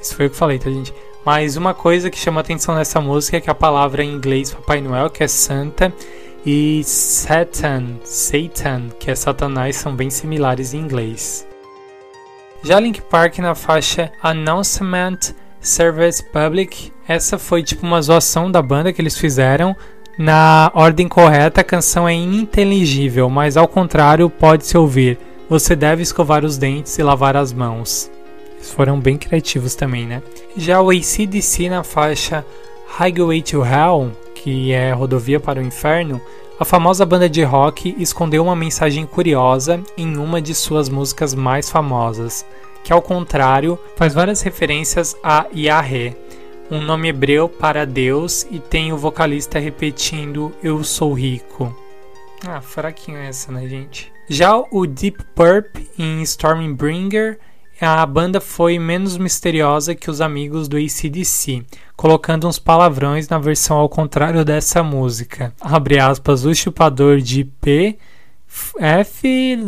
Isso 0.00 0.16
foi 0.16 0.26
o 0.26 0.30
que 0.30 0.36
falei, 0.36 0.58
tá, 0.58 0.70
gente? 0.70 0.92
Mas 1.24 1.56
uma 1.56 1.72
coisa 1.72 2.10
que 2.10 2.18
chama 2.18 2.40
atenção 2.40 2.74
nessa 2.74 3.00
música 3.00 3.36
é 3.36 3.40
que 3.40 3.50
a 3.50 3.54
palavra 3.54 4.02
em 4.02 4.12
inglês 4.12 4.52
Papai 4.52 4.80
Noel, 4.80 5.08
que 5.08 5.22
é 5.22 5.28
Santa, 5.28 5.92
e 6.44 6.82
Satan, 6.84 7.98
Satan, 8.04 8.88
que 8.98 9.10
é 9.10 9.14
Satanás, 9.14 9.76
são 9.76 9.94
bem 9.94 10.10
similares 10.10 10.74
em 10.74 10.78
inglês. 10.78 11.46
Já 12.64 12.80
Link 12.80 13.00
Park 13.02 13.38
na 13.38 13.54
faixa 13.54 14.12
Announcement 14.20 15.18
Service 15.62 16.22
Public, 16.22 16.92
essa 17.06 17.38
foi 17.38 17.62
tipo 17.62 17.86
uma 17.86 18.02
zoação 18.02 18.50
da 18.50 18.60
banda 18.60 18.92
que 18.92 19.00
eles 19.00 19.16
fizeram. 19.16 19.76
Na 20.18 20.70
ordem 20.74 21.08
correta, 21.08 21.60
a 21.60 21.64
canção 21.64 22.08
é 22.08 22.14
ininteligível, 22.14 23.30
mas 23.30 23.56
ao 23.56 23.68
contrário, 23.68 24.28
pode-se 24.28 24.76
ouvir. 24.76 25.18
Você 25.48 25.76
deve 25.76 26.02
escovar 26.02 26.44
os 26.44 26.58
dentes 26.58 26.98
e 26.98 27.02
lavar 27.02 27.36
as 27.36 27.52
mãos. 27.52 28.10
Eles 28.56 28.72
foram 28.72 28.98
bem 28.98 29.16
criativos 29.16 29.74
também, 29.76 30.04
né? 30.04 30.20
Já 30.56 30.80
o 30.80 30.90
ACDC 30.90 31.68
na 31.68 31.84
faixa 31.84 32.44
Highway 32.88 33.40
to 33.42 33.64
Hell, 33.64 34.10
que 34.34 34.72
é 34.72 34.92
Rodovia 34.92 35.38
para 35.38 35.60
o 35.60 35.64
Inferno, 35.64 36.20
a 36.58 36.64
famosa 36.64 37.06
banda 37.06 37.28
de 37.28 37.42
rock 37.42 37.94
escondeu 37.98 38.42
uma 38.42 38.54
mensagem 38.54 39.06
curiosa 39.06 39.80
em 39.96 40.16
uma 40.16 40.42
de 40.42 40.54
suas 40.54 40.88
músicas 40.88 41.34
mais 41.34 41.70
famosas, 41.70 42.44
que 42.84 42.92
ao 42.92 43.02
contrário 43.02 43.78
faz 43.96 44.14
várias 44.14 44.42
referências 44.42 45.16
a 45.22 45.46
Yahé. 45.54 46.14
um 46.70 46.80
nome 46.80 47.08
hebreu 47.08 47.48
para 47.48 47.84
Deus 47.84 48.46
e 48.50 48.58
tem 48.58 48.92
o 48.92 48.96
vocalista 48.96 49.58
repetindo 49.58 50.52
Eu 50.62 50.82
sou 50.82 51.12
rico. 51.12 51.76
Ah, 52.46 52.60
fraquinho 52.60 53.18
essa, 53.18 53.52
né, 53.52 53.68
gente? 53.68 54.12
Já 54.28 54.56
o 54.56 54.86
Deep 54.86 55.22
Purple 55.34 55.88
em 55.98 56.22
Stormbringer, 56.22 57.38
a 57.80 58.04
banda 58.06 58.40
foi 58.40 58.78
menos 58.78 59.18
misteriosa 59.18 59.94
que 59.94 60.10
os 60.10 60.20
amigos 60.20 60.68
do 60.68 60.76
ACDC, 60.76 61.64
colocando 61.96 62.48
uns 62.48 62.58
palavrões 62.58 63.28
na 63.28 63.38
versão 63.38 63.76
ao 63.76 63.88
contrário 63.88 64.44
dessa 64.44 64.82
música. 64.82 65.52
Abre 65.60 65.98
aspas, 65.98 66.44
o 66.44 66.54
chupador 66.54 67.20
de 67.20 67.44
P, 67.44 67.98
F... 68.78 69.58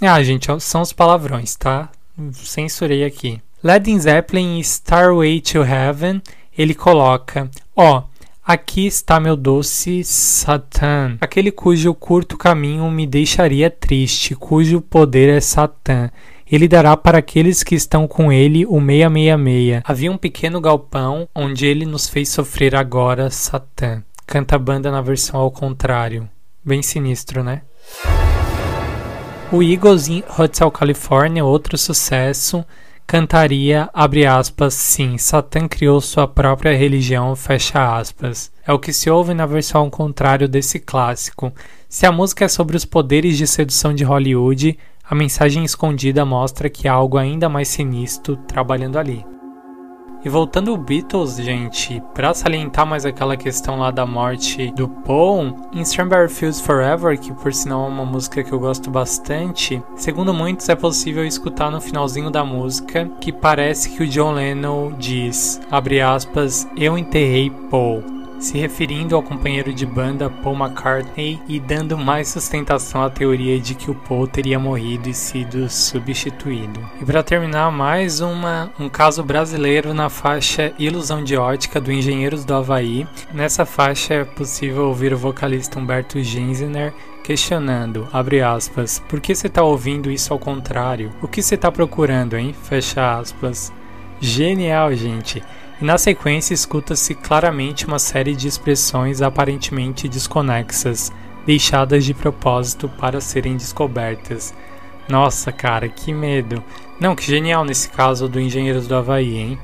Ah, 0.00 0.22
gente, 0.22 0.48
são 0.60 0.82
os 0.82 0.92
palavrões, 0.92 1.56
tá? 1.56 1.90
Censurei 2.32 3.04
aqui. 3.04 3.40
Led 3.62 3.98
Zeppelin 3.98 4.58
Starway 4.58 5.40
to 5.40 5.62
Heaven, 5.62 6.20
ele 6.56 6.74
coloca: 6.74 7.48
Ó, 7.76 7.98
oh, 7.98 8.04
aqui 8.44 8.86
está 8.86 9.20
meu 9.20 9.36
doce 9.36 10.02
Satã, 10.02 11.16
aquele 11.20 11.52
cujo 11.52 11.94
curto 11.94 12.36
caminho 12.36 12.90
me 12.90 13.06
deixaria 13.06 13.70
triste, 13.70 14.34
cujo 14.34 14.80
poder 14.80 15.28
é 15.28 15.40
Satã. 15.40 16.10
Ele 16.50 16.68
dará 16.68 16.94
para 16.98 17.18
aqueles 17.18 17.62
que 17.62 17.74
estão 17.74 18.06
com 18.06 18.30
ele 18.30 18.66
o 18.66 18.78
666. 18.78 19.80
Havia 19.84 20.12
um 20.12 20.18
pequeno 20.18 20.60
galpão 20.60 21.26
onde 21.34 21.64
ele 21.64 21.86
nos 21.86 22.08
fez 22.08 22.28
sofrer 22.28 22.76
agora, 22.76 23.30
Satã. 23.30 24.02
Canta 24.26 24.56
a 24.56 24.58
banda 24.58 24.90
na 24.90 25.00
versão 25.00 25.40
ao 25.40 25.50
contrário. 25.50 26.28
Bem 26.62 26.82
sinistro, 26.82 27.42
né? 27.42 27.62
O 29.52 29.62
Eagles 29.62 30.08
em 30.08 30.24
Hotel 30.38 30.70
California, 30.70 31.44
outro 31.44 31.76
sucesso 31.76 32.64
cantaria, 33.06 33.90
abre 33.92 34.24
aspas, 34.24 34.72
sim, 34.72 35.18
Satã 35.18 35.68
criou 35.68 36.00
sua 36.00 36.26
própria 36.26 36.74
religião, 36.74 37.36
fecha 37.36 37.98
aspas. 37.98 38.50
É 38.66 38.72
o 38.72 38.78
que 38.78 38.94
se 38.94 39.10
ouve 39.10 39.34
na 39.34 39.44
versão 39.44 39.82
ao 39.82 39.90
contrário 39.90 40.48
desse 40.48 40.78
clássico. 40.78 41.52
Se 41.86 42.06
a 42.06 42.10
música 42.10 42.46
é 42.46 42.48
sobre 42.48 42.78
os 42.78 42.86
poderes 42.86 43.36
de 43.36 43.46
sedução 43.46 43.92
de 43.92 44.04
Hollywood, 44.04 44.78
a 45.04 45.14
mensagem 45.14 45.62
escondida 45.64 46.24
mostra 46.24 46.70
que 46.70 46.88
há 46.88 46.94
algo 46.94 47.18
ainda 47.18 47.46
mais 47.46 47.68
sinistro 47.68 48.38
trabalhando 48.48 48.98
ali. 48.98 49.22
E 50.24 50.28
voltando 50.28 50.70
ao 50.70 50.76
Beatles, 50.76 51.36
gente, 51.36 52.00
para 52.14 52.32
salientar 52.32 52.86
mais 52.86 53.04
aquela 53.04 53.36
questão 53.36 53.78
lá 53.78 53.90
da 53.90 54.06
morte 54.06 54.70
do 54.70 54.86
Paul, 54.86 55.56
em 55.72 55.80
Strawberry 55.82 56.28
Fields 56.28 56.60
Forever, 56.60 57.18
que 57.18 57.32
por 57.32 57.52
sinal 57.52 57.86
é 57.86 57.88
uma 57.88 58.04
música 58.04 58.44
que 58.44 58.52
eu 58.52 58.60
gosto 58.60 58.88
bastante, 58.88 59.82
segundo 59.96 60.32
muitos 60.32 60.68
é 60.68 60.76
possível 60.76 61.24
escutar 61.24 61.72
no 61.72 61.80
finalzinho 61.80 62.30
da 62.30 62.44
música 62.44 63.10
que 63.20 63.32
parece 63.32 63.90
que 63.90 64.04
o 64.04 64.06
John 64.06 64.34
Lennon 64.34 64.92
diz, 64.96 65.60
abre 65.68 66.00
aspas, 66.00 66.68
eu 66.76 66.96
enterrei 66.96 67.50
Paul 67.68 68.21
se 68.42 68.58
referindo 68.58 69.14
ao 69.14 69.22
companheiro 69.22 69.72
de 69.72 69.86
banda 69.86 70.28
Paul 70.28 70.56
McCartney 70.56 71.40
e 71.46 71.60
dando 71.60 71.96
mais 71.96 72.28
sustentação 72.28 73.02
à 73.02 73.08
teoria 73.08 73.58
de 73.60 73.74
que 73.74 73.88
o 73.88 73.94
Paul 73.94 74.26
teria 74.26 74.58
morrido 74.58 75.08
e 75.08 75.14
sido 75.14 75.70
substituído. 75.70 76.80
E 77.00 77.04
para 77.04 77.22
terminar, 77.22 77.70
mais 77.70 78.20
uma, 78.20 78.70
um 78.80 78.88
caso 78.88 79.22
brasileiro 79.22 79.94
na 79.94 80.10
faixa 80.10 80.72
Ilusão 80.76 81.22
de 81.22 81.36
Ótica 81.36 81.80
do 81.80 81.92
Engenheiros 81.92 82.44
do 82.44 82.52
Havaí. 82.52 83.06
Nessa 83.32 83.64
faixa 83.64 84.14
é 84.14 84.24
possível 84.24 84.86
ouvir 84.88 85.14
o 85.14 85.18
vocalista 85.18 85.78
Humberto 85.78 86.20
Gensner 86.20 86.92
questionando, 87.22 88.08
abre 88.12 88.42
aspas, 88.42 88.98
por 89.08 89.20
que 89.20 89.32
você 89.32 89.46
está 89.46 89.62
ouvindo 89.62 90.10
isso 90.10 90.32
ao 90.32 90.38
contrário? 90.40 91.12
O 91.22 91.28
que 91.28 91.40
você 91.40 91.54
está 91.54 91.70
procurando, 91.70 92.36
hein? 92.36 92.52
Fecha 92.64 93.16
aspas. 93.18 93.72
Genial, 94.20 94.92
gente. 94.94 95.42
E 95.82 95.84
na 95.84 95.98
sequência 95.98 96.54
escuta-se 96.54 97.12
claramente 97.12 97.88
uma 97.88 97.98
série 97.98 98.36
de 98.36 98.46
expressões 98.46 99.20
aparentemente 99.20 100.08
desconexas, 100.08 101.10
deixadas 101.44 102.04
de 102.04 102.14
propósito 102.14 102.88
para 102.88 103.20
serem 103.20 103.56
descobertas. 103.56 104.54
Nossa, 105.08 105.50
cara, 105.50 105.88
que 105.88 106.14
medo. 106.14 106.62
Não, 107.00 107.16
que 107.16 107.24
genial 107.24 107.64
nesse 107.64 107.88
caso 107.88 108.28
do 108.28 108.38
Engenheiros 108.38 108.86
do 108.86 108.94
Havaí, 108.94 109.36
hein? 109.36 109.58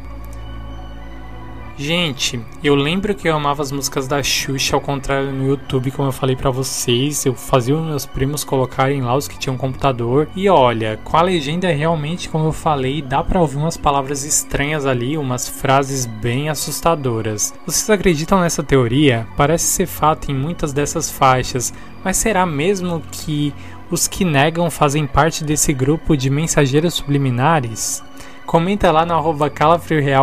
Gente, 1.81 2.45
eu 2.63 2.75
lembro 2.75 3.15
que 3.15 3.29
eu 3.29 3.37
amava 3.37 3.63
as 3.63 3.71
músicas 3.71 4.09
da 4.09 4.21
Xuxa, 4.21 4.75
ao 4.75 4.81
contrário 4.81 5.31
no 5.31 5.47
YouTube, 5.47 5.93
como 5.93 6.09
eu 6.09 6.13
falei 6.13 6.35
para 6.35 6.51
vocês, 6.51 7.25
eu 7.25 7.35
fazia 7.35 7.77
os 7.77 7.87
meus 7.87 8.05
primos 8.05 8.43
colocarem 8.43 9.01
lá 9.01 9.15
os 9.15 9.29
que 9.29 9.39
tinham 9.39 9.57
computador. 9.57 10.29
E 10.35 10.49
olha, 10.49 10.99
com 11.05 11.17
a 11.17 11.23
legenda 11.23 11.71
realmente, 11.71 12.29
como 12.29 12.47
eu 12.47 12.53
falei, 12.53 13.01
dá 13.01 13.23
para 13.23 13.41
ouvir 13.41 13.59
umas 13.59 13.77
palavras 13.77 14.25
estranhas 14.25 14.87
ali, 14.87 15.17
umas 15.17 15.49
frases 15.49 16.05
bem 16.05 16.49
assustadoras. 16.49 17.55
Vocês 17.65 17.89
acreditam 17.89 18.41
nessa 18.41 18.65
teoria? 18.65 19.29
Parece 19.37 19.67
ser 19.67 19.87
fato 19.87 20.33
em 20.33 20.35
muitas 20.35 20.73
dessas 20.73 21.09
faixas, 21.09 21.73
mas 22.03 22.17
será 22.17 22.45
mesmo 22.45 23.01
que 23.13 23.55
os 23.89 24.09
que 24.09 24.25
negam 24.25 24.69
fazem 24.69 25.07
parte 25.07 25.45
desse 25.45 25.73
grupo 25.73 26.17
de 26.17 26.29
mensageiros 26.29 26.95
subliminares? 26.95 28.03
Comenta 28.49 28.91
lá 28.91 29.05
no 29.05 29.13
arroba 29.13 29.53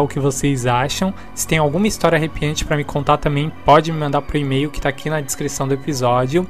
o 0.01 0.07
que 0.07 0.19
vocês 0.19 0.65
acham. 0.65 1.13
Se 1.35 1.45
tem 1.45 1.59
alguma 1.59 1.87
história 1.87 2.15
arrepiante 2.15 2.65
para 2.65 2.75
me 2.75 2.83
contar 2.83 3.17
também, 3.17 3.51
pode 3.63 3.91
me 3.91 3.99
mandar 3.99 4.23
pro 4.23 4.35
e-mail 4.35 4.71
que 4.71 4.79
está 4.79 4.89
aqui 4.89 5.11
na 5.11 5.21
descrição 5.21 5.67
do 5.67 5.75
episódio. 5.75 6.47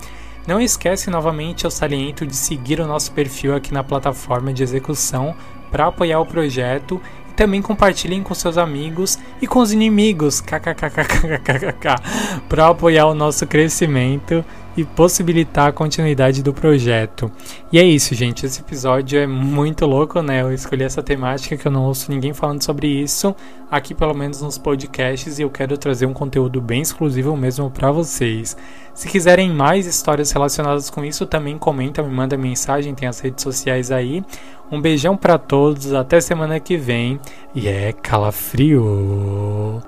Não 0.47 0.61
esquece 0.61 1.09
novamente, 1.09 1.65
eu 1.65 1.69
saliento, 1.69 2.25
de 2.25 2.33
seguir 2.33 2.79
o 2.79 2.88
nosso 2.88 3.11
perfil 3.11 3.53
aqui 3.53 3.73
na 3.73 3.83
plataforma 3.83 4.53
de 4.53 4.63
execução 4.63 5.35
para 5.69 5.88
apoiar 5.88 6.21
o 6.21 6.25
projeto 6.25 7.01
e 7.29 7.33
também 7.33 7.61
compartilhem 7.61 8.23
com 8.23 8.33
seus 8.33 8.57
amigos 8.57 9.19
e 9.41 9.45
com 9.45 9.59
os 9.59 9.73
inimigos, 9.73 10.39
kkkkkkk, 10.39 12.01
para 12.47 12.69
apoiar 12.69 13.07
o 13.07 13.13
nosso 13.13 13.45
crescimento 13.45 14.45
e 14.75 14.83
possibilitar 14.83 15.69
a 15.69 15.71
continuidade 15.71 16.43
do 16.43 16.53
projeto. 16.53 17.31
E 17.71 17.79
é 17.79 17.83
isso, 17.83 18.13
gente. 18.13 18.45
Esse 18.45 18.61
episódio 18.61 19.19
é 19.19 19.27
muito 19.27 19.85
louco, 19.85 20.21
né? 20.21 20.41
Eu 20.41 20.53
escolhi 20.53 20.83
essa 20.83 21.01
temática 21.01 21.57
que 21.57 21.67
eu 21.67 21.71
não 21.71 21.83
ouço 21.83 22.11
ninguém 22.11 22.33
falando 22.33 22.61
sobre 22.63 22.88
isso 22.88 23.35
aqui, 23.69 23.93
pelo 23.93 24.13
menos 24.13 24.41
nos 24.41 24.57
podcasts, 24.57 25.39
e 25.39 25.41
eu 25.41 25.49
quero 25.49 25.77
trazer 25.77 26.05
um 26.05 26.13
conteúdo 26.13 26.61
bem 26.61 26.81
exclusivo 26.81 27.35
mesmo 27.35 27.69
para 27.69 27.91
vocês. 27.91 28.55
Se 28.93 29.07
quiserem 29.07 29.51
mais 29.51 29.85
histórias 29.85 30.31
relacionadas 30.31 30.89
com 30.89 31.03
isso, 31.03 31.25
também 31.25 31.57
comenta, 31.57 32.01
me 32.01 32.13
manda 32.13 32.38
mensagem, 32.38 32.95
tem 32.95 33.07
as 33.07 33.19
redes 33.19 33.43
sociais 33.43 33.91
aí. 33.91 34.23
Um 34.71 34.81
beijão 34.81 35.17
para 35.17 35.38
todos, 35.38 35.93
até 35.93 36.19
semana 36.21 36.59
que 36.59 36.77
vem 36.77 37.19
e 37.53 37.67
é 37.67 37.93
calafrio. 37.93 39.81